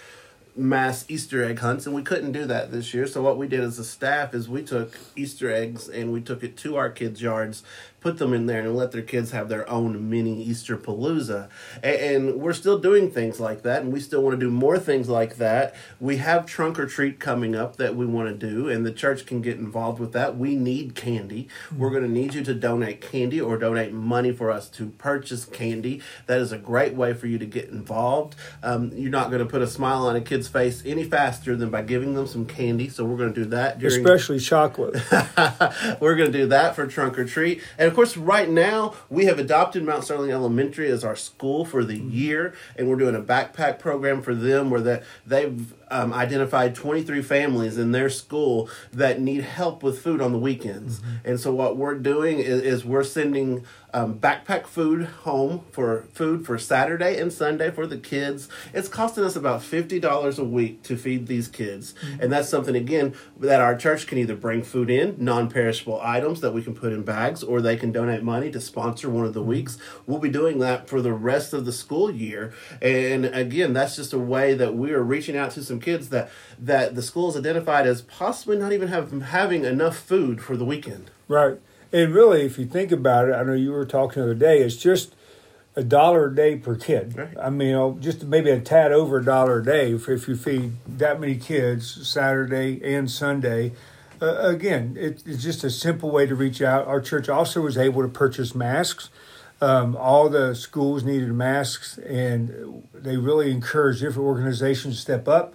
mass 0.56 1.06
Easter 1.08 1.44
egg 1.44 1.60
hunts, 1.60 1.86
and 1.86 1.96
we 1.96 2.02
couldn't 2.02 2.32
do 2.32 2.46
that 2.46 2.72
this 2.72 2.94
year. 2.94 3.08
So 3.08 3.22
what 3.22 3.38
we 3.38 3.48
did 3.48 3.62
as 3.62 3.80
a 3.80 3.86
staff 3.86 4.34
is 4.34 4.50
we 4.50 4.64
took 4.64 4.98
Easter 5.16 5.52
eggs 5.52 5.88
and 5.88 6.12
we 6.12 6.20
took 6.20 6.44
it 6.44 6.58
to 6.58 6.76
our 6.76 6.90
kids' 6.90 7.22
yards 7.22 7.64
put 8.02 8.18
them 8.18 8.34
in 8.34 8.48
there 8.48 8.62
and 8.62 8.76
let 8.76 8.92
their 8.92 9.02
kids 9.04 9.32
have 9.32 9.48
their 9.48 9.70
own 9.70 10.10
mini 10.10 10.42
Easter 10.44 10.76
palooza. 10.76 11.50
And, 11.82 12.42
we're 12.42 12.54
still 12.54 12.80
doing 12.80 13.12
things 13.12 13.40
like 13.40 13.62
that, 13.64 13.84
and 13.84 13.94
we 13.94 14.00
still 14.00 14.24
want 14.24 14.40
to 14.40 14.46
do 14.46 14.50
more 14.50 14.80
things 14.80 15.08
like 15.08 15.36
that. 15.38 15.76
We 16.00 16.18
have 16.18 16.46
trunk 16.46 16.80
or 16.80 16.88
treat 16.88 17.20
coming 17.20 17.56
up 17.56 17.76
that 17.78 17.96
we 17.96 18.06
want 18.06 18.30
to 18.30 18.48
do, 18.48 18.68
and 18.70 18.86
the 18.86 18.92
church 18.92 19.26
can 19.26 19.42
get 19.42 19.58
involved 19.58 20.00
with 20.00 20.12
that. 20.14 20.38
We 20.38 20.56
need 20.56 20.96
candy. 20.96 21.48
We're 21.76 21.92
going 21.92 22.04
to 22.04 22.10
need 22.10 22.34
you 22.34 22.44
to 22.44 22.54
donate 22.54 23.02
candy 23.02 23.40
or 23.40 23.58
donate 23.58 23.94
money 23.94 24.32
for 24.32 24.50
us 24.50 24.70
to 24.70 24.88
purchase 24.88 25.46
candy. 25.46 26.02
That 26.26 26.40
is 26.40 26.52
a 26.52 26.58
great 26.58 26.96
way 26.96 27.14
for 27.14 27.28
you 27.28 27.38
to 27.38 27.46
get 27.46 27.70
involved. 27.70 28.36
Um, 28.64 28.92
you're 28.96 29.12
not 29.12 29.30
going 29.30 29.44
to 29.44 29.50
put 29.50 29.62
a 29.62 29.68
smile 29.68 30.08
on 30.08 30.16
a 30.16 30.22
kid's 30.22 30.48
face 30.48 30.82
any 30.86 31.04
faster 31.04 31.56
than 31.56 31.70
by 31.70 31.84
giving 31.84 32.16
them 32.16 32.28
some 32.28 32.46
candy. 32.46 32.90
So 32.90 33.06
we're 33.06 33.18
going 33.18 33.34
to 33.34 33.44
do 33.44 33.50
that. 33.52 33.80
During... 33.80 34.06
Especially 34.06 34.40
chocolate. 34.40 34.96
we're 36.00 36.16
going 36.16 36.32
to 36.32 36.38
do 36.38 36.48
that 36.48 36.76
for 36.76 36.88
trunk 36.88 37.20
or 37.20 37.26
treat. 37.26 37.62
And 37.78 37.91
of 37.92 37.96
course, 37.96 38.16
right 38.18 38.50
now 38.50 38.96
we 39.10 39.26
have 39.26 39.38
adopted 39.38 39.84
Mount 39.84 40.06
Sterling 40.06 40.32
Elementary 40.32 40.90
as 40.90 41.04
our 41.04 41.16
school 41.16 41.66
for 41.66 41.84
the 41.84 42.00
mm-hmm. 42.00 42.10
year, 42.10 42.54
and 42.78 42.88
we're 42.88 42.96
doing 42.96 43.16
a 43.16 43.22
backpack 43.22 43.80
program 43.80 44.22
for 44.22 44.34
them 44.34 44.70
where 44.70 44.82
that 44.82 45.04
they've 45.26 45.74
um, 45.92 46.14
identified 46.14 46.74
23 46.74 47.22
families 47.22 47.78
in 47.78 47.92
their 47.92 48.10
school 48.10 48.70
that 48.92 49.20
need 49.20 49.44
help 49.44 49.84
with 49.84 50.02
food 50.02 50.22
on 50.22 50.32
the 50.32 50.40
weekends. 50.40 51.00
Mm-hmm. 51.00 51.16
And 51.26 51.40
so 51.40 51.54
what 51.54 51.78
we're 51.78 51.96
doing 51.96 52.40
is, 52.40 52.62
is 52.62 52.86
we're 52.86 53.04
sending 53.04 53.66
um, 53.94 54.20
backpack 54.20 54.68
food 54.68 55.06
home 55.06 55.66
for 55.72 56.06
food 56.14 56.46
for 56.46 56.58
Saturday 56.58 57.20
and 57.20 57.32
Sunday 57.32 57.72
for 57.72 57.86
the 57.86 57.98
kids. 57.98 58.48
It's 58.74 58.88
costing 58.88 59.24
us 59.24 59.36
about 59.36 59.62
$50 59.62 60.40
a 60.40 60.44
week 60.44 60.84
to 60.84 60.98
feed 60.98 61.28
these 61.28 61.48
kids. 61.48 61.94
Mm-hmm. 61.94 62.22
And 62.22 62.32
that's 62.32 62.50
something, 62.50 62.76
again, 62.76 63.14
that 63.40 63.60
our 63.60 63.76
church 63.76 64.08
can 64.08 64.18
either 64.18 64.36
bring 64.36 64.64
food 64.64 64.90
in, 64.90 65.16
non 65.20 65.50
perishable 65.50 66.00
items 66.02 66.42
that 66.42 66.54
we 66.54 66.64
can 66.64 66.74
put 66.74 66.94
in 66.94 67.04
bags, 67.04 67.44
or 67.44 67.62
they 67.62 67.76
can 67.76 67.92
donate 67.92 68.24
money 68.24 68.50
to 68.52 68.62
sponsor 68.62 69.10
one 69.10 69.26
of 69.26 69.34
the 69.34 69.42
mm-hmm. 69.42 69.50
weeks. 69.50 69.78
We'll 70.08 70.20
be 70.20 70.30
doing 70.30 70.60
that 70.60 70.88
for 70.88 71.02
the 71.02 71.14
rest 71.14 71.54
of 71.54 71.66
the 71.66 71.74
school 71.74 72.10
year. 72.10 72.54
And 72.82 73.26
again, 73.26 73.74
that's 73.74 73.96
just 73.96 74.14
a 74.14 74.20
way 74.20 74.54
that 74.54 74.76
we 74.76 74.94
are 74.94 75.04
reaching 75.04 75.36
out 75.36 75.52
to 75.52 75.64
some 75.64 75.80
kids 75.82 76.10
that 76.10 76.30
that 76.58 76.96
the 76.96 77.02
schools 77.02 77.36
identified 77.36 77.88
as 77.88 78.02
possibly 78.02 78.58
not 78.58 78.72
even 78.72 78.88
have 78.88 79.12
having 79.24 79.66
enough 79.66 79.98
food 79.98 80.42
for 80.42 80.56
the 80.56 80.66
weekend. 80.66 81.12
Right, 81.28 81.60
and 81.92 82.14
really, 82.14 82.44
if 82.46 82.58
you 82.58 82.66
think 82.66 82.92
about 82.92 83.28
it, 83.28 83.34
I 83.34 83.44
know 83.44 83.54
you 83.54 83.72
were 83.72 83.86
talking 83.86 84.22
the 84.22 84.30
other 84.30 84.36
day. 84.36 84.60
It's 84.60 84.78
just 84.78 85.16
a 85.76 85.84
dollar 85.84 86.28
a 86.28 86.36
day 86.36 86.56
per 86.58 86.76
kid. 86.76 87.18
Right. 87.18 87.38
I 87.40 87.50
mean, 87.50 88.02
just 88.02 88.24
maybe 88.24 88.50
a 88.50 88.60
tad 88.60 88.92
over 88.92 89.20
a 89.20 89.26
dollar 89.26 89.60
a 89.60 89.64
day 89.64 89.94
if, 89.94 90.10
if 90.10 90.28
you 90.28 90.36
feed 90.36 90.74
that 90.88 91.20
many 91.20 91.36
kids 91.36 92.08
Saturday 92.08 92.82
and 92.84 93.10
Sunday. 93.10 93.74
Uh, 94.22 94.38
again, 94.42 94.96
it, 95.00 95.24
it's 95.26 95.44
just 95.44 95.64
a 95.64 95.70
simple 95.70 96.12
way 96.12 96.26
to 96.28 96.36
reach 96.36 96.62
out. 96.62 96.88
Our 96.88 97.02
church 97.02 97.28
also 97.30 97.62
was 97.62 97.78
able 97.78 98.02
to 98.02 98.08
purchase 98.08 98.54
masks. 98.54 99.10
Um, 99.62 99.96
all 99.96 100.28
the 100.28 100.56
schools 100.56 101.04
needed 101.04 101.32
masks, 101.34 102.00
and 102.00 102.84
they 102.94 103.18
really 103.18 103.52
encouraged 103.52 104.02
different 104.02 104.28
organizations 104.28 104.96
to 104.96 105.02
step 105.02 105.28
up 105.28 105.54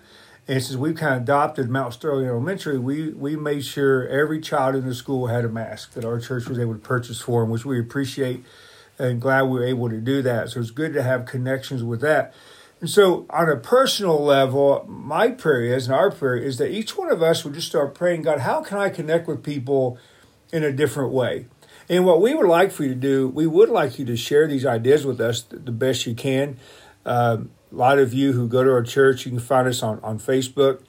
and 0.49 0.63
since 0.63 0.77
we've 0.77 0.95
kind 0.95 1.17
of 1.17 1.23
adopted 1.23 1.69
Mount 1.69 1.95
Sterling 1.95 2.29
Elementary, 2.29 2.79
we, 2.79 3.11
we 3.11 3.35
made 3.35 3.65
sure 3.65 4.07
every 4.07 4.41
child 4.41 4.77
in 4.77 4.87
the 4.87 4.95
school 4.95 5.27
had 5.27 5.45
a 5.45 5.49
mask 5.49 5.95
that 5.95 6.05
our 6.05 6.21
church 6.21 6.49
was 6.49 6.59
able 6.59 6.75
to 6.75 6.79
purchase 6.79 7.21
for 7.21 7.43
them, 7.43 7.51
which 7.51 7.65
we 7.65 7.81
appreciate 7.81 8.45
and 8.97 9.21
glad 9.21 9.43
we 9.43 9.59
were 9.59 9.65
able 9.65 9.91
to 9.91 10.01
do 10.01 10.23
that. 10.23 10.51
So 10.51 10.61
it's 10.61 10.71
good 10.71 10.95
to 10.95 11.03
have 11.03 11.27
connections 11.27 11.83
with 11.83 12.01
that. 12.03 12.33
And 12.81 12.89
so, 12.91 13.25
on 13.31 13.49
a 13.49 13.57
personal 13.57 14.23
level, 14.23 14.85
my 14.87 15.31
prayer 15.31 15.75
is, 15.75 15.87
and 15.87 15.95
our 15.95 16.11
prayer 16.11 16.37
is 16.37 16.59
that 16.59 16.71
each 16.71 16.97
one 16.97 17.11
of 17.11 17.23
us 17.23 17.43
would 17.43 17.55
just 17.55 17.69
start 17.69 17.95
praying, 17.95 18.23
God, 18.23 18.41
how 18.41 18.63
can 18.63 18.77
I 18.77 18.91
connect 18.91 19.27
with 19.27 19.43
people 19.43 19.99
in 20.53 20.63
a 20.63 20.71
different 20.71 21.11
way? 21.11 21.47
And 21.89 22.05
what 22.05 22.21
we 22.21 22.35
would 22.35 22.49
like 22.49 22.73
for 22.73 22.83
you 22.83 22.91
to 22.91 22.95
do, 22.95 23.29
we 23.29 23.47
would 23.47 23.69
like 23.69 23.99
you 23.99 24.05
to 24.07 24.17
share 24.17 24.49
these 24.49 24.67
ideas 24.67 25.07
with 25.07 25.21
us 25.21 25.43
the 25.43 25.73
best 25.73 26.07
you 26.07 26.15
can. 26.15 26.57
Um, 27.05 27.51
a 27.71 27.77
lot 27.77 27.99
of 27.99 28.13
you 28.13 28.33
who 28.33 28.49
go 28.49 28.65
to 28.65 28.71
our 28.71 28.83
church, 28.83 29.25
you 29.25 29.31
can 29.31 29.41
find 29.41 29.69
us 29.69 29.83
on, 29.83 30.01
on 30.01 30.19
Facebook, 30.19 30.81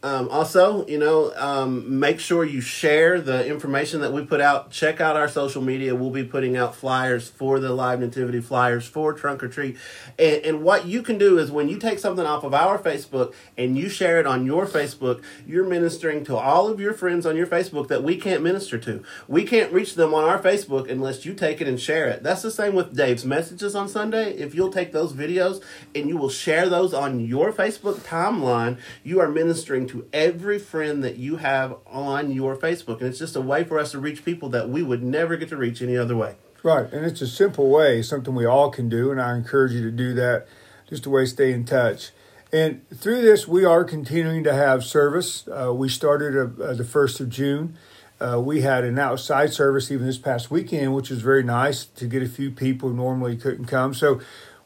Um, 0.02 0.30
also, 0.30 0.88
you 0.88 0.98
know, 0.98 1.34
um, 1.36 2.00
make 2.00 2.22
sure 2.22 2.46
you 2.46 2.62
share 2.62 3.20
the 3.20 3.46
information 3.46 4.00
that 4.00 4.14
we 4.14 4.24
put 4.24 4.40
out. 4.40 4.72
Check 4.72 5.02
out 5.02 5.18
our 5.18 5.28
social 5.28 5.62
media. 5.62 5.94
We'll 5.94 6.10
be 6.10 6.24
putting 6.24 6.56
out 6.56 6.74
flyers 6.74 7.28
for 7.28 7.60
the 7.60 7.74
live 7.74 8.00
nativity, 8.00 8.40
flyers 8.40 8.88
for 8.88 9.12
trunk 9.12 9.44
or 9.44 9.50
treat. 9.50 9.76
And, 10.18 10.42
and 10.46 10.64
what 10.64 10.86
you 10.86 11.02
can 11.02 11.18
do 11.18 11.38
is 11.38 11.52
when 11.52 11.68
you 11.68 11.78
take 11.78 12.00
something 12.00 12.26
off 12.26 12.46
of 12.46 12.54
our 12.54 12.80
Facebook 12.80 13.34
and 13.58 13.78
you 13.78 13.90
share 13.90 14.22
it 14.22 14.26
on 14.26 14.46
your 14.46 14.66
Facebook, 14.66 15.22
you're 15.46 15.68
ministering 15.68 16.24
to 16.26 16.38
all 16.38 16.70
of 16.70 16.80
your 16.80 16.94
friends 16.94 17.26
on 17.26 17.36
your 17.36 17.48
Facebook 17.48 17.90
that 17.90 18.02
we 18.02 18.16
can't 18.16 18.42
minister 18.42 18.78
to. 18.78 19.04
We 19.28 19.44
can't 19.44 19.74
reach 19.74 19.96
them 19.96 20.14
on 20.14 20.24
our 20.24 20.42
Facebook 20.42 20.90
unless 20.90 21.26
you 21.26 21.34
take 21.34 21.60
it 21.60 21.68
and 21.68 21.80
share 21.80 22.08
it. 22.08 22.24
That's 22.24 22.42
the 22.42 22.52
same 22.52 22.74
with 22.74 22.96
Dave's 22.96 23.26
messages 23.26 23.76
on 23.76 23.90
Sunday. 23.90 24.32
If 24.32 24.56
you'll 24.56 24.72
take 24.72 24.94
those 24.94 25.12
videos 25.12 25.62
and 25.94 26.08
you 26.08 26.16
will 26.16 26.30
share 26.30 26.70
those 26.70 26.94
on 26.94 27.20
your 27.20 27.52
Facebook 27.52 27.96
timeline, 28.00 28.78
you 29.04 29.20
are 29.20 29.28
ministering 29.28 29.89
to 29.90 30.08
every 30.14 30.60
friend 30.60 31.04
that 31.04 31.18
you 31.18 31.38
have 31.38 31.76
on 31.86 32.32
your 32.32 32.56
Facebook. 32.56 33.00
And 33.00 33.08
it's 33.08 33.20
just 33.20 33.36
a 33.36 33.42
way 33.42 33.64
for 33.64 33.78
us 33.80 33.92
to 33.92 34.00
reach 34.00 34.26
people 34.26 34.50
that 34.50 34.70
we 34.70 34.82
would 34.84 35.04
never 35.04 35.38
get 35.38 35.50
to 35.50 35.58
reach 35.58 35.82
any 35.82 35.98
other 35.98 36.16
way. 36.16 36.36
Right. 36.64 36.92
And 36.92 37.06
it's 37.06 37.22
a 37.22 37.28
simple 37.28 37.70
way, 37.70 38.02
something 38.02 38.36
we 38.36 38.46
all 38.46 38.70
can 38.70 38.90
do. 38.90 39.12
And 39.12 39.22
I 39.22 39.36
encourage 39.36 39.72
you 39.74 39.82
to 39.84 39.92
do 39.92 40.14
that, 40.16 40.48
just 40.88 41.06
a 41.06 41.10
way 41.10 41.24
to 41.24 41.28
stay 41.28 41.52
in 41.52 41.66
touch. 41.66 42.12
And 42.52 42.88
through 42.90 43.22
this, 43.22 43.48
we 43.48 43.64
are 43.64 43.84
continuing 43.84 44.44
to 44.44 44.54
have 44.54 44.84
service. 44.84 45.48
Uh, 45.48 45.74
we 45.74 45.88
started 45.88 46.36
uh, 46.36 46.74
the 46.74 46.84
1st 46.84 47.20
of 47.20 47.30
June. 47.30 47.78
Uh, 48.20 48.42
we 48.42 48.62
had 48.62 48.84
an 48.84 49.00
outside 49.00 49.54
service 49.54 49.92
even 49.92 50.06
this 50.06 50.18
past 50.18 50.52
weekend, 50.52 50.94
which 50.94 51.10
was 51.10 51.22
very 51.22 51.44
nice 51.44 51.86
to 51.86 52.06
get 52.06 52.22
a 52.22 52.28
few 52.28 52.52
people 52.52 52.90
who 52.90 52.96
normally 52.96 53.38
couldn't 53.38 53.66
come. 53.66 53.94
So 53.94 54.20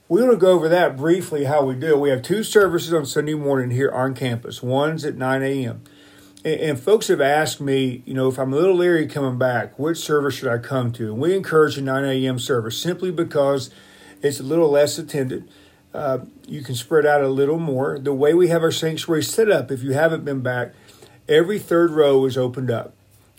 we 0.10 0.22
want 0.22 0.33
to 0.33 0.38
go 0.38 0.51
over 0.51 0.67
that 0.69 0.98
briefly 0.98 1.45
how 1.45 1.63
we 1.63 1.75
do. 1.75 1.93
It. 1.93 2.00
We 2.00 2.10
have 2.10 2.22
two 2.22 2.43
services 2.43 2.93
on 2.93 3.05
Sunday 3.05 3.36
morning 3.36 3.72
here 3.72 3.91
on 3.91 4.13
campus. 4.13 4.62
One's 4.62 5.05
at 5.05 5.15
9 5.15 5.41
a.m. 5.41 5.81
And, 6.43 6.60
and 6.60 6.79
folks 6.79 7.07
have 7.07 7.22
asked 7.22 7.62
me, 7.62 8.03
you 8.05 8.13
know, 8.13 8.27
if 8.27 8.38
I'm 8.38 8.51
a 8.51 8.55
little 8.55 8.75
leery 8.75 9.07
coming 9.07 9.38
back, 9.38 9.79
which 9.79 9.98
service 9.98 10.36
should 10.36 10.50
I 10.50 10.57
come 10.57 10.91
to? 10.93 11.13
And 11.13 11.22
we 11.22 11.36
encourage 11.36 11.75
the 11.75 11.81
9 11.81 12.03
a.m. 12.03 12.38
service 12.38 12.77
simply 12.77 13.12
because 13.12 13.69
it's 14.22 14.39
a 14.39 14.43
little 14.43 14.69
less 14.69 14.98
attended. 14.98 15.50
Uh, 15.93 16.19
you 16.48 16.63
can 16.63 16.75
spread 16.75 17.05
out 17.05 17.22
a 17.22 17.29
little 17.29 17.60
more. 17.60 17.98
The 17.98 18.13
way 18.13 18.33
we 18.33 18.50
have 18.50 18.63
our 18.63 18.72
sanctuary 18.72 19.24
set 19.24 19.50
up, 19.50 19.72
if 19.72 19.83
you 19.83 19.93
haven't 19.93 20.25
been 20.25 20.41
back, 20.41 20.74
every 21.29 21.60
third 21.60 21.91
row 21.91 22.25
is 22.25 22.38
opened 22.38 22.72
up. 22.72 22.93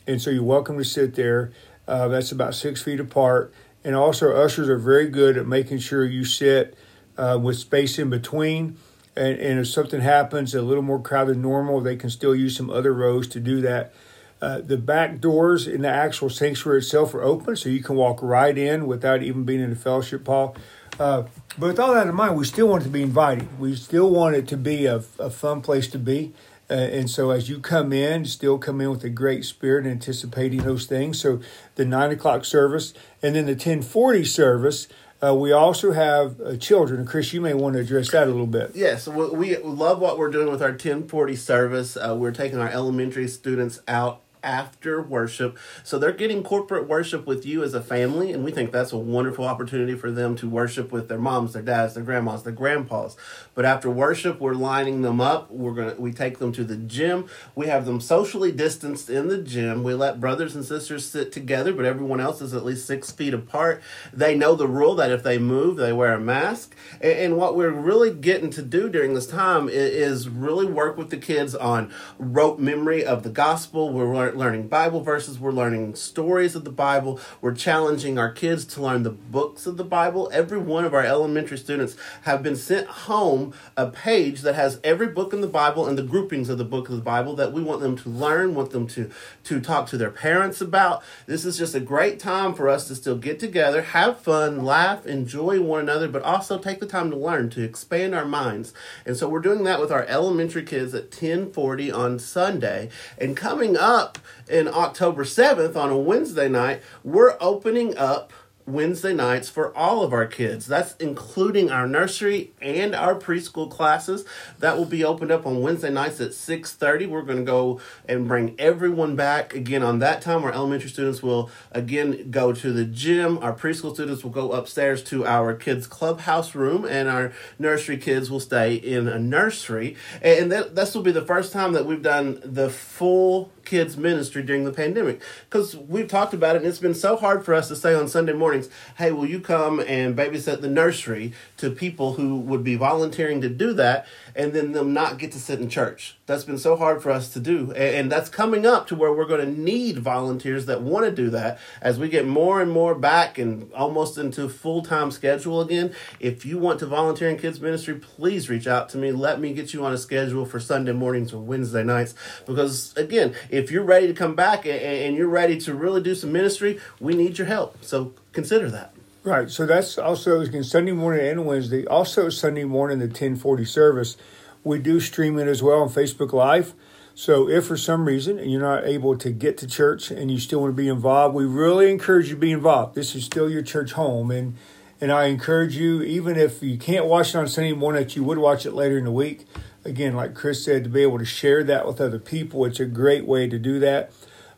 And 0.06 0.20
so 0.20 0.30
you're 0.30 0.42
welcome 0.42 0.78
to 0.78 0.84
sit 0.84 1.14
there. 1.14 1.52
Uh, 1.86 2.08
that's 2.08 2.32
about 2.32 2.54
six 2.54 2.80
feet 2.80 3.00
apart. 3.00 3.52
And 3.84 3.94
also, 3.94 4.34
ushers 4.34 4.68
are 4.68 4.78
very 4.78 5.08
good 5.08 5.36
at 5.36 5.46
making 5.46 5.78
sure 5.78 6.04
you 6.04 6.24
sit 6.24 6.76
uh, 7.18 7.38
with 7.40 7.58
space 7.58 7.98
in 7.98 8.10
between. 8.10 8.78
And, 9.14 9.38
and, 9.38 9.60
if 9.60 9.68
something 9.68 10.00
happens 10.00 10.54
a 10.54 10.62
little 10.62 10.82
more 10.82 11.00
crowded 11.00 11.36
than 11.36 11.42
normal, 11.42 11.80
they 11.80 11.94
can 11.94 12.10
still 12.10 12.34
use 12.34 12.56
some 12.56 12.70
other 12.70 12.92
rows 12.92 13.28
to 13.28 13.40
do 13.40 13.60
that. 13.60 13.94
Uh, 14.42 14.60
the 14.60 14.76
back 14.76 15.20
doors 15.20 15.68
in 15.68 15.82
the 15.82 15.88
actual 15.88 16.28
sanctuary 16.28 16.78
itself 16.78 17.14
are 17.14 17.22
open, 17.22 17.54
so 17.54 17.68
you 17.68 17.82
can 17.82 17.94
walk 17.94 18.18
right 18.22 18.58
in 18.58 18.86
without 18.86 19.22
even 19.22 19.44
being 19.44 19.60
in 19.60 19.70
the 19.70 19.76
fellowship 19.76 20.26
hall. 20.26 20.56
Uh, 20.98 21.22
but 21.58 21.68
with 21.68 21.78
all 21.78 21.94
that 21.94 22.06
in 22.06 22.14
mind, 22.14 22.36
we 22.36 22.44
still 22.44 22.68
want 22.68 22.82
it 22.82 22.86
to 22.86 22.90
be 22.90 23.02
inviting. 23.02 23.48
We 23.58 23.76
still 23.76 24.10
want 24.10 24.34
it 24.34 24.48
to 24.48 24.56
be 24.56 24.86
a, 24.86 24.96
a 25.18 25.30
fun 25.30 25.60
place 25.60 25.88
to 25.88 25.98
be. 25.98 26.32
Uh, 26.74 26.78
and 26.78 27.08
so 27.08 27.30
as 27.30 27.48
you 27.48 27.60
come 27.60 27.92
in, 27.92 28.24
still 28.24 28.58
come 28.58 28.80
in 28.80 28.90
with 28.90 29.04
a 29.04 29.08
great 29.08 29.44
spirit, 29.44 29.86
anticipating 29.86 30.64
those 30.64 30.86
things. 30.86 31.20
So 31.20 31.40
the 31.76 31.84
nine 31.84 32.10
o'clock 32.10 32.44
service, 32.44 32.92
and 33.22 33.36
then 33.36 33.46
the 33.46 33.54
ten 33.54 33.80
forty 33.80 34.24
service. 34.24 34.88
Uh, 35.22 35.34
we 35.34 35.52
also 35.52 35.92
have 35.92 36.38
uh, 36.40 36.56
children. 36.56 37.06
Chris, 37.06 37.32
you 37.32 37.40
may 37.40 37.54
want 37.54 37.74
to 37.74 37.80
address 37.80 38.10
that 38.10 38.24
a 38.24 38.30
little 38.30 38.48
bit. 38.48 38.72
Yes, 38.74 39.06
we, 39.06 39.30
we 39.30 39.56
love 39.56 39.98
what 40.00 40.18
we're 40.18 40.30
doing 40.30 40.50
with 40.50 40.60
our 40.60 40.70
1040 40.70 41.36
service. 41.36 41.96
Uh, 41.96 42.14
we're 42.18 42.32
taking 42.32 42.58
our 42.58 42.68
elementary 42.68 43.26
students 43.28 43.80
out 43.88 44.23
after 44.44 45.02
worship. 45.02 45.58
So 45.82 45.98
they're 45.98 46.12
getting 46.12 46.42
corporate 46.42 46.86
worship 46.86 47.26
with 47.26 47.46
you 47.46 47.64
as 47.64 47.74
a 47.74 47.80
family, 47.80 48.32
and 48.32 48.44
we 48.44 48.52
think 48.52 48.70
that's 48.70 48.92
a 48.92 48.98
wonderful 48.98 49.44
opportunity 49.44 49.94
for 49.94 50.10
them 50.10 50.36
to 50.36 50.48
worship 50.48 50.92
with 50.92 51.08
their 51.08 51.18
moms, 51.18 51.54
their 51.54 51.62
dads, 51.62 51.94
their 51.94 52.04
grandmas, 52.04 52.42
their 52.42 52.52
grandpas. 52.52 53.16
But 53.54 53.64
after 53.64 53.90
worship, 53.90 54.40
we're 54.40 54.54
lining 54.54 55.02
them 55.02 55.20
up. 55.20 55.50
We're 55.50 55.74
gonna 55.74 55.94
we 55.98 56.12
take 56.12 56.38
them 56.38 56.52
to 56.52 56.64
the 56.64 56.76
gym. 56.76 57.28
We 57.54 57.66
have 57.66 57.86
them 57.86 58.00
socially 58.00 58.52
distanced 58.52 59.08
in 59.08 59.28
the 59.28 59.38
gym. 59.38 59.82
We 59.82 59.94
let 59.94 60.20
brothers 60.20 60.54
and 60.54 60.64
sisters 60.64 61.06
sit 61.06 61.32
together, 61.32 61.72
but 61.72 61.84
everyone 61.84 62.20
else 62.20 62.42
is 62.42 62.52
at 62.52 62.64
least 62.64 62.86
six 62.86 63.10
feet 63.10 63.34
apart. 63.34 63.82
They 64.12 64.36
know 64.36 64.54
the 64.54 64.68
rule 64.68 64.94
that 64.96 65.10
if 65.10 65.22
they 65.22 65.38
move, 65.38 65.76
they 65.76 65.92
wear 65.92 66.12
a 66.12 66.20
mask. 66.20 66.76
And, 67.00 67.12
and 67.12 67.36
what 67.36 67.56
we're 67.56 67.70
really 67.70 68.12
getting 68.12 68.50
to 68.50 68.62
do 68.62 68.88
during 68.88 69.14
this 69.14 69.26
time 69.26 69.68
is, 69.68 70.28
really 70.34 70.66
work 70.66 70.96
with 70.96 71.10
the 71.10 71.16
kids 71.16 71.54
on 71.54 71.92
rote 72.18 72.58
memory 72.58 73.04
of 73.04 73.22
the 73.22 73.30
gospel. 73.30 73.92
We're 73.92 74.10
learning 74.36 74.68
Bible 74.68 75.00
verses. 75.00 75.38
We're 75.38 75.52
learning 75.52 75.94
stories 75.94 76.54
of 76.54 76.64
the 76.64 76.70
Bible. 76.70 77.20
We're 77.40 77.54
challenging 77.54 78.18
our 78.18 78.30
kids 78.30 78.64
to 78.66 78.82
learn 78.82 79.02
the 79.02 79.10
books 79.10 79.66
of 79.66 79.76
the 79.76 79.84
Bible. 79.84 80.30
Every 80.32 80.58
one 80.58 80.84
of 80.84 80.94
our 80.94 81.04
elementary 81.04 81.58
students 81.58 81.96
have 82.22 82.42
been 82.42 82.56
sent 82.56 82.86
home 82.86 83.54
a 83.76 83.88
page 83.88 84.42
that 84.42 84.54
has 84.54 84.80
every 84.82 85.08
book 85.08 85.32
in 85.32 85.40
the 85.40 85.46
Bible 85.46 85.86
and 85.86 85.96
the 85.96 86.02
groupings 86.02 86.48
of 86.48 86.58
the 86.58 86.64
book 86.64 86.88
of 86.88 86.96
the 86.96 87.02
Bible 87.02 87.34
that 87.36 87.52
we 87.52 87.62
want 87.62 87.80
them 87.80 87.96
to 87.96 88.08
learn, 88.08 88.54
want 88.54 88.70
them 88.70 88.86
to, 88.88 89.10
to 89.44 89.60
talk 89.60 89.88
to 89.88 89.96
their 89.96 90.10
parents 90.10 90.60
about. 90.60 91.02
This 91.26 91.44
is 91.44 91.56
just 91.56 91.74
a 91.74 91.80
great 91.80 92.18
time 92.18 92.54
for 92.54 92.68
us 92.68 92.88
to 92.88 92.94
still 92.94 93.16
get 93.16 93.38
together, 93.38 93.82
have 93.82 94.18
fun, 94.20 94.64
laugh, 94.64 95.06
enjoy 95.06 95.60
one 95.60 95.80
another, 95.80 96.08
but 96.08 96.22
also 96.22 96.58
take 96.58 96.80
the 96.80 96.86
time 96.86 97.10
to 97.10 97.16
learn, 97.16 97.50
to 97.50 97.62
expand 97.62 98.14
our 98.14 98.24
minds. 98.24 98.72
And 99.06 99.16
so 99.16 99.28
we're 99.28 99.40
doing 99.40 99.64
that 99.64 99.80
with 99.80 99.92
our 99.92 100.04
elementary 100.04 100.64
kids 100.64 100.94
at 100.94 101.04
1040 101.04 101.92
on 101.92 102.18
Sunday. 102.18 102.90
And 103.18 103.36
coming 103.36 103.76
up 103.76 104.18
in 104.48 104.68
October 104.68 105.24
7th 105.24 105.76
on 105.76 105.90
a 105.90 105.98
Wednesday 105.98 106.48
night, 106.48 106.82
we're 107.02 107.36
opening 107.40 107.96
up 107.96 108.32
Wednesday 108.66 109.12
nights 109.12 109.50
for 109.50 109.76
all 109.76 110.02
of 110.02 110.12
our 110.12 110.26
kids. 110.26 110.66
That's 110.66 110.94
including 110.96 111.70
our 111.70 111.86
nursery 111.86 112.52
and 112.62 112.94
our 112.94 113.14
preschool 113.14 113.70
classes. 113.70 114.24
That 114.58 114.78
will 114.78 114.86
be 114.86 115.04
opened 115.04 115.30
up 115.30 115.46
on 115.46 115.60
Wednesday 115.60 115.90
nights 115.90 116.20
at 116.20 116.30
6:30. 116.30 117.06
We're 117.06 117.22
going 117.22 117.38
to 117.38 117.44
go 117.44 117.80
and 118.08 118.26
bring 118.26 118.54
everyone 118.58 119.16
back 119.16 119.54
again 119.54 119.82
on 119.82 119.98
that 119.98 120.22
time. 120.22 120.44
Our 120.44 120.52
elementary 120.52 120.88
students 120.88 121.22
will 121.22 121.50
again 121.72 122.30
go 122.30 122.52
to 122.52 122.72
the 122.72 122.84
gym. 122.84 123.38
Our 123.38 123.52
preschool 123.52 123.92
students 123.92 124.24
will 124.24 124.30
go 124.30 124.52
upstairs 124.52 125.02
to 125.04 125.26
our 125.26 125.54
kids 125.54 125.86
clubhouse 125.86 126.54
room 126.54 126.84
and 126.84 127.08
our 127.08 127.32
nursery 127.58 127.98
kids 127.98 128.30
will 128.30 128.40
stay 128.40 128.74
in 128.74 129.08
a 129.08 129.18
nursery. 129.18 129.96
And 130.22 130.50
that 130.52 130.74
this 130.74 130.94
will 130.94 131.02
be 131.02 131.12
the 131.12 131.24
first 131.24 131.52
time 131.52 131.72
that 131.74 131.84
we've 131.84 132.02
done 132.02 132.40
the 132.42 132.70
full 132.70 133.50
kids 133.64 133.96
ministry 133.96 134.42
during 134.42 134.64
the 134.64 134.72
pandemic 134.72 135.20
because 135.48 135.76
we've 135.76 136.08
talked 136.08 136.34
about 136.34 136.54
it 136.54 136.58
and 136.58 136.66
it's 136.66 136.78
been 136.78 136.94
so 136.94 137.16
hard 137.16 137.44
for 137.44 137.54
us 137.54 137.68
to 137.68 137.76
stay 137.76 137.94
on 137.94 138.06
Sunday 138.06 138.32
morning 138.32 138.53
mornings, 138.54 138.72
hey, 138.98 139.10
will 139.10 139.26
you 139.26 139.40
come 139.40 139.80
and 139.80 140.16
babysit 140.16 140.60
the 140.60 140.68
nursery 140.68 141.32
to 141.56 141.70
people 141.70 142.14
who 142.14 142.38
would 142.38 142.62
be 142.62 142.76
volunteering 142.76 143.40
to 143.40 143.48
do 143.48 143.72
that 143.74 144.06
and 144.36 144.52
then 144.52 144.72
them 144.72 144.92
not 144.92 145.18
get 145.18 145.32
to 145.32 145.40
sit 145.40 145.60
in 145.60 145.68
church? 145.68 146.16
That's 146.26 146.44
been 146.44 146.58
so 146.58 146.76
hard 146.76 147.02
for 147.02 147.10
us 147.10 147.32
to 147.32 147.40
do. 147.40 147.72
And 147.72 148.10
that's 148.10 148.28
coming 148.28 148.64
up 148.64 148.86
to 148.88 148.94
where 148.94 149.12
we're 149.12 149.26
going 149.26 149.44
to 149.44 149.60
need 149.60 149.98
volunteers 149.98 150.66
that 150.66 150.82
want 150.82 151.04
to 151.04 151.12
do 151.12 151.30
that 151.30 151.58
as 151.82 151.98
we 151.98 152.08
get 152.08 152.26
more 152.26 152.60
and 152.62 152.70
more 152.70 152.94
back 152.94 153.38
and 153.38 153.72
almost 153.72 154.16
into 154.16 154.48
full 154.48 154.82
time 154.82 155.10
schedule 155.10 155.60
again. 155.60 155.94
If 156.20 156.46
you 156.46 156.58
want 156.58 156.78
to 156.78 156.86
volunteer 156.86 157.28
in 157.28 157.36
kids 157.36 157.60
ministry, 157.60 157.94
please 157.94 158.48
reach 158.48 158.66
out 158.66 158.88
to 158.90 158.98
me. 158.98 159.12
Let 159.12 159.40
me 159.40 159.52
get 159.52 159.74
you 159.74 159.84
on 159.84 159.92
a 159.92 159.98
schedule 159.98 160.46
for 160.46 160.60
Sunday 160.60 160.92
mornings 160.92 161.34
or 161.34 161.42
Wednesday 161.42 161.82
nights. 161.82 162.14
Because 162.46 162.96
again, 162.96 163.34
if 163.50 163.70
you're 163.70 163.84
ready 163.84 164.06
to 164.06 164.14
come 164.14 164.34
back 164.34 164.64
and 164.64 165.16
you're 165.16 165.28
ready 165.28 165.58
to 165.60 165.74
really 165.74 166.02
do 166.02 166.14
some 166.14 166.32
ministry, 166.32 166.78
we 167.00 167.14
need 167.14 167.36
your 167.36 167.46
help. 167.46 167.84
So 167.84 168.14
consider 168.34 168.70
that. 168.70 168.94
Right. 169.22 169.50
So 169.50 169.64
that's 169.64 169.96
also 169.96 170.40
again 170.40 170.64
Sunday 170.64 170.92
morning 170.92 171.26
and 171.26 171.46
Wednesday. 171.46 171.86
Also 171.86 172.28
Sunday 172.28 172.64
morning 172.64 172.98
the 172.98 173.08
ten 173.08 173.36
forty 173.36 173.64
service. 173.64 174.18
We 174.62 174.78
do 174.78 175.00
stream 175.00 175.38
it 175.38 175.48
as 175.48 175.62
well 175.62 175.80
on 175.80 175.88
Facebook 175.88 176.32
Live. 176.32 176.74
So 177.14 177.48
if 177.48 177.66
for 177.66 177.76
some 177.76 178.04
reason 178.06 178.38
you're 178.38 178.60
not 178.60 178.84
able 178.84 179.16
to 179.18 179.30
get 179.30 179.56
to 179.58 179.66
church 179.66 180.10
and 180.10 180.30
you 180.30 180.38
still 180.38 180.60
want 180.60 180.72
to 180.72 180.76
be 180.76 180.88
involved, 180.88 181.34
we 181.34 181.44
really 181.46 181.90
encourage 181.90 182.28
you 182.28 182.34
to 182.34 182.40
be 182.40 182.52
involved. 182.52 182.94
This 182.94 183.14
is 183.14 183.24
still 183.24 183.48
your 183.48 183.62
church 183.62 183.92
home 183.92 184.30
and 184.30 184.56
and 185.00 185.10
I 185.12 185.26
encourage 185.26 185.76
you, 185.76 186.02
even 186.02 186.36
if 186.36 186.62
you 186.62 186.78
can't 186.78 187.06
watch 187.06 187.34
it 187.34 187.38
on 187.38 187.48
Sunday 187.48 187.72
morning, 187.72 188.02
that 188.02 188.16
you 188.16 188.24
would 188.24 188.38
watch 188.38 188.64
it 188.64 188.72
later 188.72 188.96
in 188.96 189.04
the 189.04 189.10
week. 189.10 189.46
Again, 189.84 190.14
like 190.14 190.34
Chris 190.34 190.64
said, 190.64 190.84
to 190.84 190.90
be 190.90 191.02
able 191.02 191.18
to 191.18 191.24
share 191.24 191.64
that 191.64 191.86
with 191.86 192.00
other 192.00 192.18
people, 192.18 192.64
it's 192.64 192.80
a 192.80 192.86
great 192.86 193.26
way 193.26 193.48
to 193.48 193.58
do 193.58 193.78
that. 193.80 194.12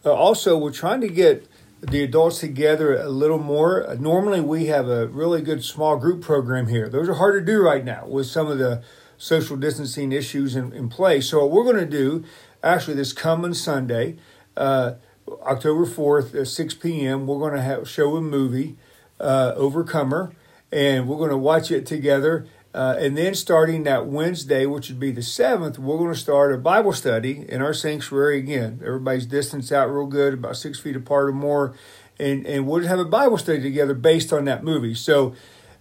Uh, 0.04 0.12
also, 0.12 0.56
we're 0.56 0.71
trying 0.71 1.00
to 1.00 1.09
get 1.09 1.49
the 1.90 2.02
adults 2.02 2.40
together 2.40 2.97
a 2.97 3.09
little 3.09 3.38
more. 3.38 3.97
Normally, 3.99 4.40
we 4.40 4.66
have 4.66 4.88
a 4.88 5.07
really 5.07 5.40
good 5.40 5.64
small 5.64 5.97
group 5.97 6.23
program 6.23 6.69
here. 6.69 6.88
Those 6.88 7.09
are 7.09 7.14
hard 7.14 7.35
to 7.35 7.52
do 7.52 7.62
right 7.62 7.85
now 7.85 8.07
with 8.07 8.26
some 8.26 8.49
of 8.49 8.59
the 8.59 8.83
social 9.16 9.57
distancing 9.57 10.12
issues 10.12 10.57
in, 10.57 10.73
in 10.73 10.88
place. 10.88 11.28
So, 11.28 11.40
what 11.40 11.52
we're 11.52 11.64
going 11.73 11.76
to 11.76 11.87
do 11.87 12.25
actually 12.62 12.95
this 12.95 13.12
coming 13.12 13.55
Sunday, 13.55 14.16
uh, 14.57 14.95
October 15.43 15.87
4th 15.87 16.38
at 16.38 16.49
6 16.49 16.75
p.m., 16.75 17.26
we're 17.26 17.38
going 17.38 17.55
to 17.55 17.62
have 17.62 17.88
show 17.88 18.16
a 18.16 18.21
movie, 18.21 18.76
uh, 19.21 19.52
Overcomer, 19.57 20.35
and 20.73 21.09
we're 21.09 21.19
going 21.19 21.31
to 21.31 21.37
watch 21.37 21.71
it 21.71 21.87
together. 21.87 22.47
Uh, 22.76 22.95
and 22.99 23.16
then 23.16 23.35
starting 23.35 23.85
that 23.85 24.06
Wednesday, 24.06 24.66
which 24.66 24.90
would 24.90 25.00
be 25.00 25.11
the 25.11 25.23
7th, 25.23 25.78
we're 25.78 25.97
going 25.97 26.12
to 26.12 26.18
start 26.18 26.52
a 26.52 26.59
Bible 26.59 26.92
study 26.92 27.47
in 27.49 27.62
our 27.62 27.73
sanctuary 27.73 28.37
again. 28.37 28.83
Everybody's 28.85 29.25
distanced 29.25 29.73
out 29.73 29.87
real 29.87 30.04
good, 30.04 30.35
about 30.35 30.59
six 30.59 30.78
feet 30.78 30.95
apart 30.95 31.30
or 31.30 31.33
more. 31.33 31.75
And, 32.18 32.47
and 32.47 32.66
we'll 32.66 32.87
have 32.87 32.99
a 32.99 33.06
Bible 33.06 33.38
study 33.38 33.62
together 33.62 33.95
based 33.95 34.30
on 34.30 34.45
that 34.45 34.62
movie. 34.62 34.92
So, 34.92 35.35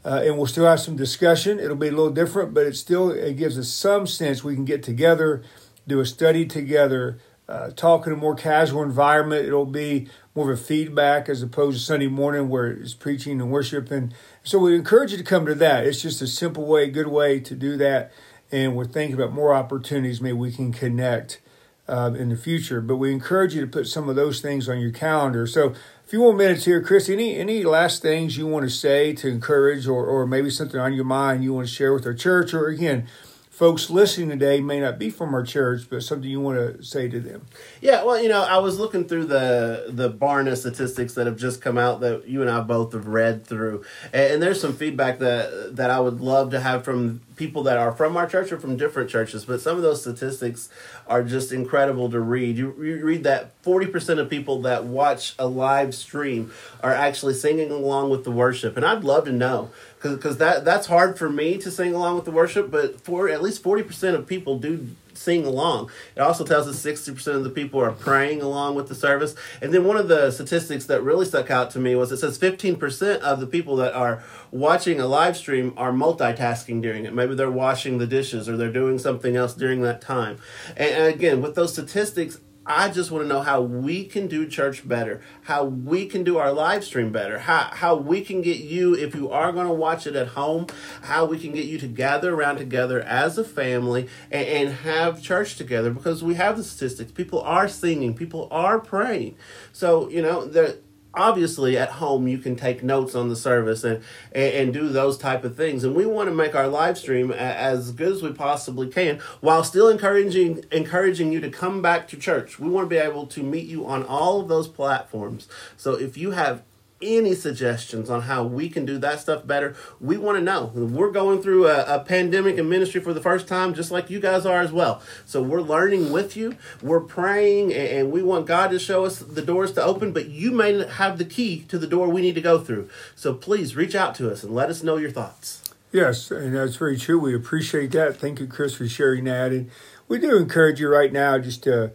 uh, 0.06 0.22
and 0.24 0.38
we'll 0.38 0.48
still 0.48 0.68
have 0.68 0.80
some 0.80 0.96
discussion. 0.96 1.60
It'll 1.60 1.76
be 1.76 1.90
a 1.90 1.92
little 1.92 2.12
different, 2.12 2.54
but 2.54 2.66
it 2.66 2.78
still 2.78 3.12
it 3.12 3.36
gives 3.36 3.60
us 3.60 3.68
some 3.68 4.08
sense 4.08 4.42
we 4.42 4.56
can 4.56 4.64
get 4.64 4.82
together, 4.82 5.44
do 5.86 6.00
a 6.00 6.06
study 6.06 6.46
together, 6.46 7.20
uh, 7.50 7.72
talk 7.72 8.08
in 8.08 8.14
a 8.14 8.16
more 8.16 8.36
casual 8.36 8.82
environment. 8.84 9.46
It'll 9.46 9.66
be 9.66 10.08
more 10.34 10.52
of 10.52 10.60
a 10.60 10.62
feedback 10.62 11.28
as 11.28 11.42
opposed 11.42 11.78
to 11.78 11.84
Sunday 11.84 12.08
morning 12.08 12.50
where 12.50 12.68
it's 12.68 12.94
preaching 12.94 13.42
and 13.42 13.52
worship. 13.52 13.92
And 13.92 14.14
so 14.46 14.60
we 14.60 14.76
encourage 14.76 15.12
you 15.12 15.18
to 15.18 15.24
come 15.24 15.48
to 15.48 15.56
that. 15.56 15.88
It's 15.88 16.02
just 16.02 16.22
a 16.22 16.28
simple 16.28 16.66
way, 16.66 16.88
good 16.88 17.08
way 17.08 17.40
to 17.40 17.56
do 17.56 17.78
that. 17.78 18.12
And 18.52 18.76
we're 18.76 18.86
thinking 18.86 19.16
about 19.16 19.34
more 19.34 19.56
opportunities 19.56 20.22
maybe 20.22 20.38
we 20.38 20.52
can 20.52 20.72
connect 20.72 21.42
uh, 21.88 22.12
in 22.16 22.30
the 22.30 22.38
future. 22.38 22.80
But 22.80 22.98
we 22.98 23.12
encourage 23.12 23.56
you 23.56 23.62
to 23.62 23.68
put 23.68 23.88
some 23.88 24.08
of 24.08 24.16
those 24.16 24.42
things 24.42 24.70
on 24.70 24.80
your 24.80 24.92
calendar. 24.92 25.48
So 25.48 25.70
a 25.70 26.08
few 26.08 26.20
more 26.20 26.34
minutes 26.34 26.66
here, 26.66 26.80
Chris. 26.80 27.10
Any 27.10 27.38
any 27.38 27.64
last 27.64 28.04
things 28.04 28.38
you 28.38 28.46
want 28.46 28.64
to 28.66 28.70
say 28.70 29.14
to 29.14 29.28
encourage, 29.28 29.88
or 29.88 30.06
or 30.06 30.28
maybe 30.28 30.52
something 30.52 30.80
on 30.80 30.94
your 30.94 31.06
mind 31.06 31.44
you 31.44 31.54
want 31.54 31.68
to 31.68 31.74
share 31.74 31.94
with 31.94 32.06
our 32.06 32.14
church, 32.14 32.54
or 32.54 32.68
again, 32.68 33.08
folks 33.56 33.90
listening 33.90 34.28
today 34.28 34.60
may 34.60 34.82
not 34.82 35.00
be 35.00 35.10
from 35.10 35.34
our 35.34 35.42
church, 35.42 35.84
but 35.90 36.04
something 36.04 36.30
you 36.30 36.42
want 36.42 36.58
to 36.58 36.84
say 36.84 37.08
to 37.08 37.22
them. 37.22 37.46
Yeah, 37.80 38.04
well, 38.04 38.22
you 38.22 38.28
know, 38.28 38.44
I 38.44 38.58
was 38.58 38.78
looking 38.78 39.06
through 39.06 39.26
the 39.26 39.86
the 39.88 40.12
Barna 40.12 40.58
statistics 40.58 41.14
that 41.14 41.26
have 41.26 41.38
just 41.38 41.62
come 41.62 41.78
out 41.78 42.02
that 42.02 42.28
you 42.28 42.42
and 42.42 42.52
I 42.52 42.60
both 42.60 42.92
have 42.92 43.08
read 43.08 43.46
through, 43.46 43.86
and, 44.12 44.44
there's 44.46 44.60
some 44.60 44.74
feedback 44.74 45.20
that 45.20 45.78
that 45.78 45.90
I 45.90 46.02
would 46.02 46.20
love 46.20 46.52
to 46.52 46.60
have 46.60 46.84
from 46.84 47.22
people 47.38 47.64
that 47.64 47.78
are 47.78 47.92
from 47.94 48.18
our 48.18 48.28
church 48.28 48.52
or 48.52 48.60
from 48.60 48.76
different 48.76 49.10
churches. 49.10 49.46
But 49.46 49.62
some 49.62 49.78
of 49.78 49.82
those 49.84 50.02
statistics 50.02 50.70
are 51.08 51.24
just 51.24 51.52
incredible 51.52 52.10
to 52.12 52.20
read. 52.20 52.58
You, 52.58 52.76
you 52.84 53.06
read 53.06 53.24
that 53.24 53.52
forty 53.62 53.88
percent 53.88 54.20
of 54.20 54.30
people 54.30 54.62
that 54.64 54.84
watch 54.84 55.34
a 55.40 55.48
live 55.48 55.96
stream 55.96 56.52
are 56.84 56.94
actually 56.94 57.34
singing 57.34 57.72
along 57.72 58.10
with 58.10 58.26
the 58.26 58.32
worship, 58.32 58.76
and 58.76 58.86
I'd 58.86 59.06
love 59.06 59.24
to 59.26 59.32
know 59.32 59.72
because 60.14 60.38
that 60.38 60.64
that's 60.64 60.88
hard 60.88 61.18
for 61.18 61.30
me 61.30 61.58
to 61.58 61.72
sing 61.72 61.94
along 61.94 62.16
with 62.16 62.26
the 62.26 62.32
worship, 62.32 62.70
but 62.70 63.02
for 63.02 63.28
at 63.30 63.42
least 63.42 63.64
forty 63.64 63.84
percent 63.84 64.16
of 64.16 64.28
people 64.28 64.60
do 64.60 64.88
sing 65.14 65.46
along. 65.46 65.90
It 66.16 66.20
also 66.20 66.46
tells 66.46 66.68
us 66.68 66.78
sixty 66.80 67.14
percent 67.14 67.38
of 67.38 67.44
the 67.44 67.50
people 67.50 67.82
are 67.82 67.92
praying 67.92 68.42
along 68.42 68.76
with 68.76 68.90
the 68.90 68.96
service. 68.96 69.36
And 69.62 69.74
then 69.74 69.86
one 69.86 69.98
of 69.98 70.08
the 70.08 70.32
statistics 70.32 70.86
that 70.86 71.02
really 71.02 71.26
stuck 71.26 71.50
out 71.50 71.72
to 71.72 71.80
me 71.80 71.96
was 71.96 72.12
it 72.12 72.18
says 72.18 72.38
fifteen 72.38 72.76
percent 72.76 73.24
of 73.24 73.40
the 73.40 73.48
people 73.48 73.76
that 73.78 73.94
are 73.94 74.24
watching 74.52 75.00
a 75.00 75.08
live 75.08 75.38
stream 75.38 75.74
are 75.78 75.92
multitasking 75.92 76.82
during 76.82 77.06
it. 77.06 77.14
Maybe 77.14 77.36
they're 77.36 77.50
washing 77.50 77.98
the 77.98 78.08
dishes 78.08 78.48
or 78.48 78.58
they're 78.58 78.72
doing 78.72 79.00
something 79.00 79.36
else 79.36 79.54
during 79.54 79.82
that 79.82 80.02
time. 80.02 80.38
And 80.76 81.14
again, 81.14 81.42
with 81.42 81.56
those 81.56 81.74
statistics, 81.74 82.40
I 82.68 82.90
just 82.90 83.12
want 83.12 83.24
to 83.24 83.28
know 83.28 83.42
how 83.42 83.62
we 83.62 84.06
can 84.06 84.26
do 84.28 84.48
church 84.48 84.88
better, 84.88 85.22
how 85.44 85.66
we 85.66 86.08
can 86.08 86.24
do 86.24 86.40
our 86.40 86.52
live 86.52 86.84
stream 86.84 87.12
better, 87.12 87.40
how, 87.40 87.70
how 87.72 87.96
we 87.96 88.22
can 88.22 88.42
get 88.42 88.58
you, 88.58 88.96
if 88.96 89.14
you 89.14 89.30
are 89.30 89.52
going 89.52 89.68
to 89.68 89.74
watch 89.74 90.08
it 90.08 90.16
at 90.16 90.30
home, 90.30 90.66
how 91.04 91.26
we 91.26 91.38
can 91.38 91.52
get 91.52 91.66
you 91.66 91.78
to 91.78 91.88
gather 91.88 92.34
around 92.34 92.58
together 92.58 93.02
as 93.02 93.38
a 93.38 93.44
family 93.44 94.10
and, 94.32 94.48
and 94.48 94.70
have 94.78 95.22
church 95.22 95.58
together 95.58 95.92
because 95.92 96.24
we 96.24 96.34
have 96.36 96.58
the 96.58 96.64
statistics. 96.64 97.12
People 97.12 97.42
are 97.42 97.68
singing, 97.68 98.16
people 98.16 98.48
are 98.50 98.80
praying. 98.80 99.36
So, 99.72 100.10
you 100.10 100.24
know, 100.24 100.46
there, 100.46 100.76
obviously 101.18 101.78
at 101.78 101.90
home 101.90 102.28
you 102.28 102.38
can 102.38 102.56
take 102.56 102.84
notes 102.84 103.16
on 103.16 103.30
the 103.30 103.36
service 103.36 103.84
and, 103.84 104.04
and, 104.32 104.54
and 104.54 104.74
do 104.74 104.90
those 104.90 105.18
type 105.18 105.44
of 105.44 105.56
things. 105.56 105.84
And 105.84 105.96
we 105.96 106.06
want 106.06 106.30
to 106.30 106.36
make 106.36 106.56
our 106.56 106.68
live 106.68 106.98
stream 106.98 107.32
as 107.32 107.92
good 107.92 108.14
as 108.14 108.24
we 108.24 108.32
possibly 108.32 108.88
can 108.88 109.20
while 109.42 109.64
still 109.64 109.90
encouraging 109.90 110.64
encouraging 110.72 111.32
you 111.32 111.40
to 111.42 111.50
come 111.50 111.82
back 111.82 112.08
to 112.10 112.18
church. 112.18 112.60
We 112.60 112.70
want 112.70 112.86
to 112.86 112.90
be 112.90 112.98
able 112.98 113.28
to 113.28 113.44
meet 113.44 113.68
you 113.68 113.86
on 113.86 114.04
all 114.04 114.42
of 114.42 114.48
those 114.48 114.68
platforms. 114.68 115.48
So 115.78 115.94
if 115.94 116.18
you 116.18 116.32
have 116.32 116.64
any 117.06 117.36
suggestions 117.36 118.10
on 118.10 118.24
how 118.24 118.44
we 118.44 118.70
can 118.70 118.86
do 118.86 118.98
that 118.98 119.20
stuff 119.20 119.46
better, 119.46 119.76
we 120.00 120.18
want 120.18 120.38
to 120.38 120.44
know. 120.44 120.72
We're 120.74 121.12
going 121.12 121.42
through 121.42 121.68
a, 121.68 121.84
a, 121.96 122.00
pandemic 122.00 122.58
in 122.58 122.68
ministry 122.68 123.02
for 123.02 123.14
the 123.14 123.22
first 123.22 123.48
time, 123.48 123.74
just 123.74 123.92
like 123.92 124.10
you 124.10 124.20
guys 124.20 124.46
are 124.46 124.62
as 124.62 124.72
well. 124.72 125.02
So 125.26 125.42
we're 125.42 125.62
learning 125.62 126.12
with 126.12 126.36
you. 126.36 126.58
We're 126.82 127.02
praying, 127.02 127.74
and, 127.74 127.88
and 127.88 128.12
we 128.12 128.22
want 128.22 128.46
God 128.46 128.72
to 128.72 128.80
show 128.80 129.06
us 129.06 129.20
the 129.20 129.42
doors 129.42 129.74
to 129.74 129.84
open, 129.84 130.12
but 130.12 130.30
you 130.30 130.52
may 130.52 130.86
have 130.88 131.18
the 131.18 131.26
key 131.26 131.62
to 131.70 131.78
the 131.78 131.88
door 131.88 132.10
we 132.10 132.22
need 132.22 132.36
to 132.36 132.42
go 132.42 132.60
through. 132.60 132.90
So 133.16 133.34
please 133.34 133.76
reach 133.76 133.96
out 133.96 134.16
to 134.16 134.32
us 134.32 134.44
and 134.44 134.54
let 134.54 134.70
us 134.70 134.84
know 134.84 134.98
your 134.98 135.12
thoughts. 135.12 135.62
Yes, 135.92 136.30
and 136.30 136.54
that's 136.54 136.76
very 136.76 136.98
true. 136.98 137.20
We 137.20 137.34
appreciate 137.34 137.92
that. 137.92 138.18
Thank 138.18 138.40
you, 138.42 138.48
Chris, 138.48 138.74
for 138.74 138.88
sharing 138.88 139.24
that. 139.26 139.54
And 139.54 139.72
we 140.08 140.20
do 140.20 140.36
encourage 140.38 140.80
you 140.80 140.90
right 140.90 141.14
now 141.14 141.38
just 141.40 141.64
to 141.64 141.94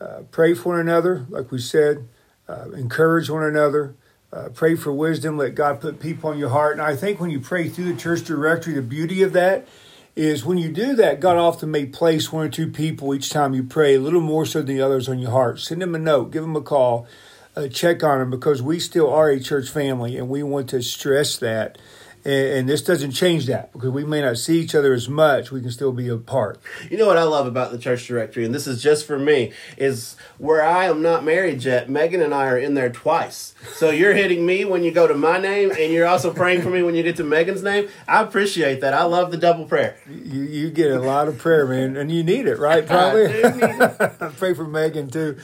uh, 0.00 0.20
pray 0.30 0.54
for 0.54 0.70
one 0.70 0.80
another, 0.80 1.26
like 1.28 1.50
we 1.50 1.58
said, 1.58 2.08
uh, 2.48 2.70
encourage 2.72 3.30
one 3.30 3.42
another. 3.42 3.94
Uh, 4.30 4.50
pray 4.50 4.74
for 4.74 4.92
wisdom. 4.92 5.38
Let 5.38 5.54
God 5.54 5.80
put 5.80 6.00
people 6.00 6.30
on 6.30 6.38
your 6.38 6.50
heart. 6.50 6.72
And 6.74 6.82
I 6.82 6.94
think 6.96 7.18
when 7.18 7.30
you 7.30 7.40
pray 7.40 7.68
through 7.68 7.90
the 7.90 7.98
church 7.98 8.24
directory, 8.24 8.74
the 8.74 8.82
beauty 8.82 9.22
of 9.22 9.32
that 9.32 9.66
is 10.14 10.44
when 10.44 10.58
you 10.58 10.70
do 10.70 10.94
that, 10.96 11.20
God 11.20 11.36
often 11.36 11.70
may 11.70 11.86
place 11.86 12.30
one 12.30 12.46
or 12.46 12.50
two 12.50 12.70
people 12.70 13.14
each 13.14 13.30
time 13.30 13.54
you 13.54 13.62
pray, 13.62 13.94
a 13.94 14.00
little 14.00 14.20
more 14.20 14.44
so 14.44 14.58
than 14.58 14.76
the 14.76 14.82
others 14.82 15.08
on 15.08 15.18
your 15.18 15.30
heart. 15.30 15.60
Send 15.60 15.80
them 15.80 15.94
a 15.94 15.98
note, 15.98 16.32
give 16.32 16.42
them 16.42 16.56
a 16.56 16.60
call, 16.60 17.06
uh, 17.56 17.68
check 17.68 18.02
on 18.02 18.18
them 18.18 18.30
because 18.30 18.60
we 18.60 18.78
still 18.78 19.10
are 19.10 19.30
a 19.30 19.40
church 19.40 19.70
family 19.70 20.16
and 20.18 20.28
we 20.28 20.42
want 20.42 20.68
to 20.70 20.82
stress 20.82 21.38
that 21.38 21.78
and, 22.24 22.68
this 22.68 22.82
doesn't 22.82 23.12
change 23.12 23.46
that 23.46 23.72
because 23.72 23.90
we 23.90 24.04
may 24.04 24.20
not 24.20 24.36
see 24.36 24.60
each 24.60 24.74
other 24.74 24.92
as 24.92 25.08
much. 25.08 25.50
We 25.50 25.60
can 25.60 25.70
still 25.70 25.92
be 25.92 26.08
apart. 26.08 26.60
You 26.90 26.98
know 26.98 27.06
what 27.06 27.16
I 27.16 27.22
love 27.22 27.46
about 27.46 27.72
the 27.72 27.78
church 27.78 28.06
directory, 28.06 28.44
and 28.44 28.54
this 28.54 28.66
is 28.66 28.82
just 28.82 29.06
for 29.06 29.18
me, 29.18 29.52
is 29.76 30.16
where 30.36 30.62
I 30.62 30.84
am 30.84 31.02
not 31.02 31.24
married 31.24 31.64
yet. 31.64 31.88
Megan 31.88 32.20
and 32.20 32.34
I 32.34 32.46
are 32.46 32.58
in 32.58 32.74
there 32.74 32.90
twice. 32.90 33.54
So 33.74 33.90
you're 33.90 34.14
hitting 34.14 34.44
me 34.44 34.64
when 34.64 34.84
you 34.84 34.90
go 34.90 35.06
to 35.06 35.14
my 35.14 35.38
name, 35.38 35.70
and 35.70 35.92
you're 35.92 36.06
also 36.06 36.32
praying 36.32 36.62
for 36.62 36.70
me 36.70 36.82
when 36.82 36.94
you 36.94 37.02
get 37.02 37.16
to 37.16 37.24
Megan's 37.24 37.62
name. 37.62 37.88
I 38.06 38.22
appreciate 38.22 38.80
that. 38.80 38.94
I 38.94 39.04
love 39.04 39.30
the 39.30 39.38
double 39.38 39.64
prayer. 39.64 39.96
You 40.08 40.42
you 40.42 40.70
get 40.70 40.90
a 40.90 41.00
lot 41.00 41.28
of 41.28 41.38
prayer, 41.38 41.66
man, 41.66 41.96
and 41.96 42.10
you 42.10 42.22
need 42.22 42.46
it, 42.46 42.58
right? 42.58 42.86
Probably. 42.86 43.44
I 43.44 44.32
pray 44.36 44.54
for 44.54 44.66
Megan 44.66 45.08
too. 45.10 45.38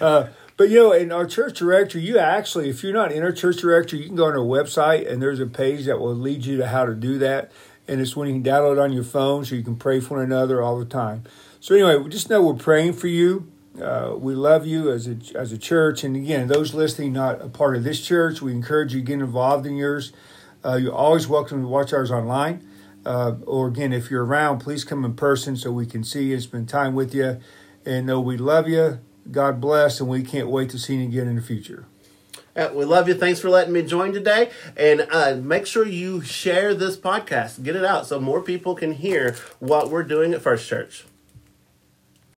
Uh, 0.00 0.28
but 0.62 0.70
you 0.70 0.78
know, 0.78 0.92
in 0.92 1.10
our 1.10 1.26
church 1.26 1.58
directory, 1.58 2.02
you 2.02 2.20
actually, 2.20 2.68
if 2.68 2.84
you're 2.84 2.92
not 2.92 3.10
in 3.10 3.24
our 3.24 3.32
church 3.32 3.56
directory, 3.56 3.98
you 3.98 4.06
can 4.06 4.14
go 4.14 4.26
on 4.26 4.34
our 4.34 4.38
website 4.46 5.10
and 5.10 5.20
there's 5.20 5.40
a 5.40 5.46
page 5.48 5.86
that 5.86 5.98
will 5.98 6.14
lead 6.14 6.46
you 6.46 6.56
to 6.58 6.68
how 6.68 6.86
to 6.86 6.94
do 6.94 7.18
that. 7.18 7.50
And 7.88 8.00
it's 8.00 8.14
when 8.14 8.28
you 8.28 8.34
can 8.34 8.44
download 8.44 8.80
on 8.80 8.92
your 8.92 9.02
phone 9.02 9.44
so 9.44 9.56
you 9.56 9.64
can 9.64 9.74
pray 9.74 9.98
for 9.98 10.18
one 10.18 10.24
another 10.24 10.62
all 10.62 10.78
the 10.78 10.84
time. 10.84 11.24
So 11.58 11.74
anyway, 11.74 11.96
we 11.96 12.08
just 12.10 12.30
know 12.30 12.40
we're 12.40 12.54
praying 12.54 12.92
for 12.92 13.08
you. 13.08 13.50
Uh, 13.82 14.14
we 14.16 14.36
love 14.36 14.64
you 14.64 14.92
as 14.92 15.08
a 15.08 15.16
as 15.34 15.50
a 15.50 15.58
church, 15.58 16.04
and 16.04 16.14
again, 16.14 16.46
those 16.46 16.74
listening 16.74 17.12
not 17.12 17.42
a 17.42 17.48
part 17.48 17.74
of 17.74 17.82
this 17.82 18.00
church, 18.00 18.40
we 18.40 18.52
encourage 18.52 18.94
you 18.94 19.00
to 19.00 19.04
get 19.04 19.14
involved 19.14 19.66
in 19.66 19.74
yours. 19.74 20.12
Uh, 20.64 20.76
you're 20.76 20.94
always 20.94 21.26
welcome 21.26 21.62
to 21.62 21.66
watch 21.66 21.92
ours 21.92 22.12
online, 22.12 22.64
uh, 23.04 23.32
or 23.46 23.66
again, 23.66 23.92
if 23.92 24.12
you're 24.12 24.24
around, 24.24 24.60
please 24.60 24.84
come 24.84 25.04
in 25.04 25.14
person 25.14 25.56
so 25.56 25.72
we 25.72 25.86
can 25.86 26.04
see 26.04 26.26
you 26.26 26.34
and 26.34 26.42
spend 26.44 26.68
time 26.68 26.94
with 26.94 27.12
you. 27.12 27.40
And 27.84 28.06
know 28.06 28.20
we 28.20 28.36
love 28.36 28.68
you. 28.68 29.00
God 29.30 29.60
bless, 29.60 30.00
and 30.00 30.08
we 30.08 30.22
can't 30.22 30.48
wait 30.48 30.70
to 30.70 30.78
see 30.78 30.96
you 30.96 31.04
again 31.04 31.28
in 31.28 31.36
the 31.36 31.42
future. 31.42 31.86
Uh, 32.54 32.70
we 32.74 32.84
love 32.84 33.08
you. 33.08 33.14
Thanks 33.14 33.40
for 33.40 33.48
letting 33.48 33.72
me 33.72 33.82
join 33.82 34.12
today. 34.12 34.50
And 34.76 35.06
uh, 35.10 35.36
make 35.36 35.66
sure 35.66 35.86
you 35.86 36.20
share 36.20 36.74
this 36.74 36.96
podcast, 36.96 37.62
get 37.62 37.76
it 37.76 37.84
out 37.84 38.06
so 38.06 38.20
more 38.20 38.42
people 38.42 38.74
can 38.74 38.92
hear 38.92 39.36
what 39.58 39.90
we're 39.90 40.02
doing 40.02 40.34
at 40.34 40.42
First 40.42 40.68
Church. 40.68 41.04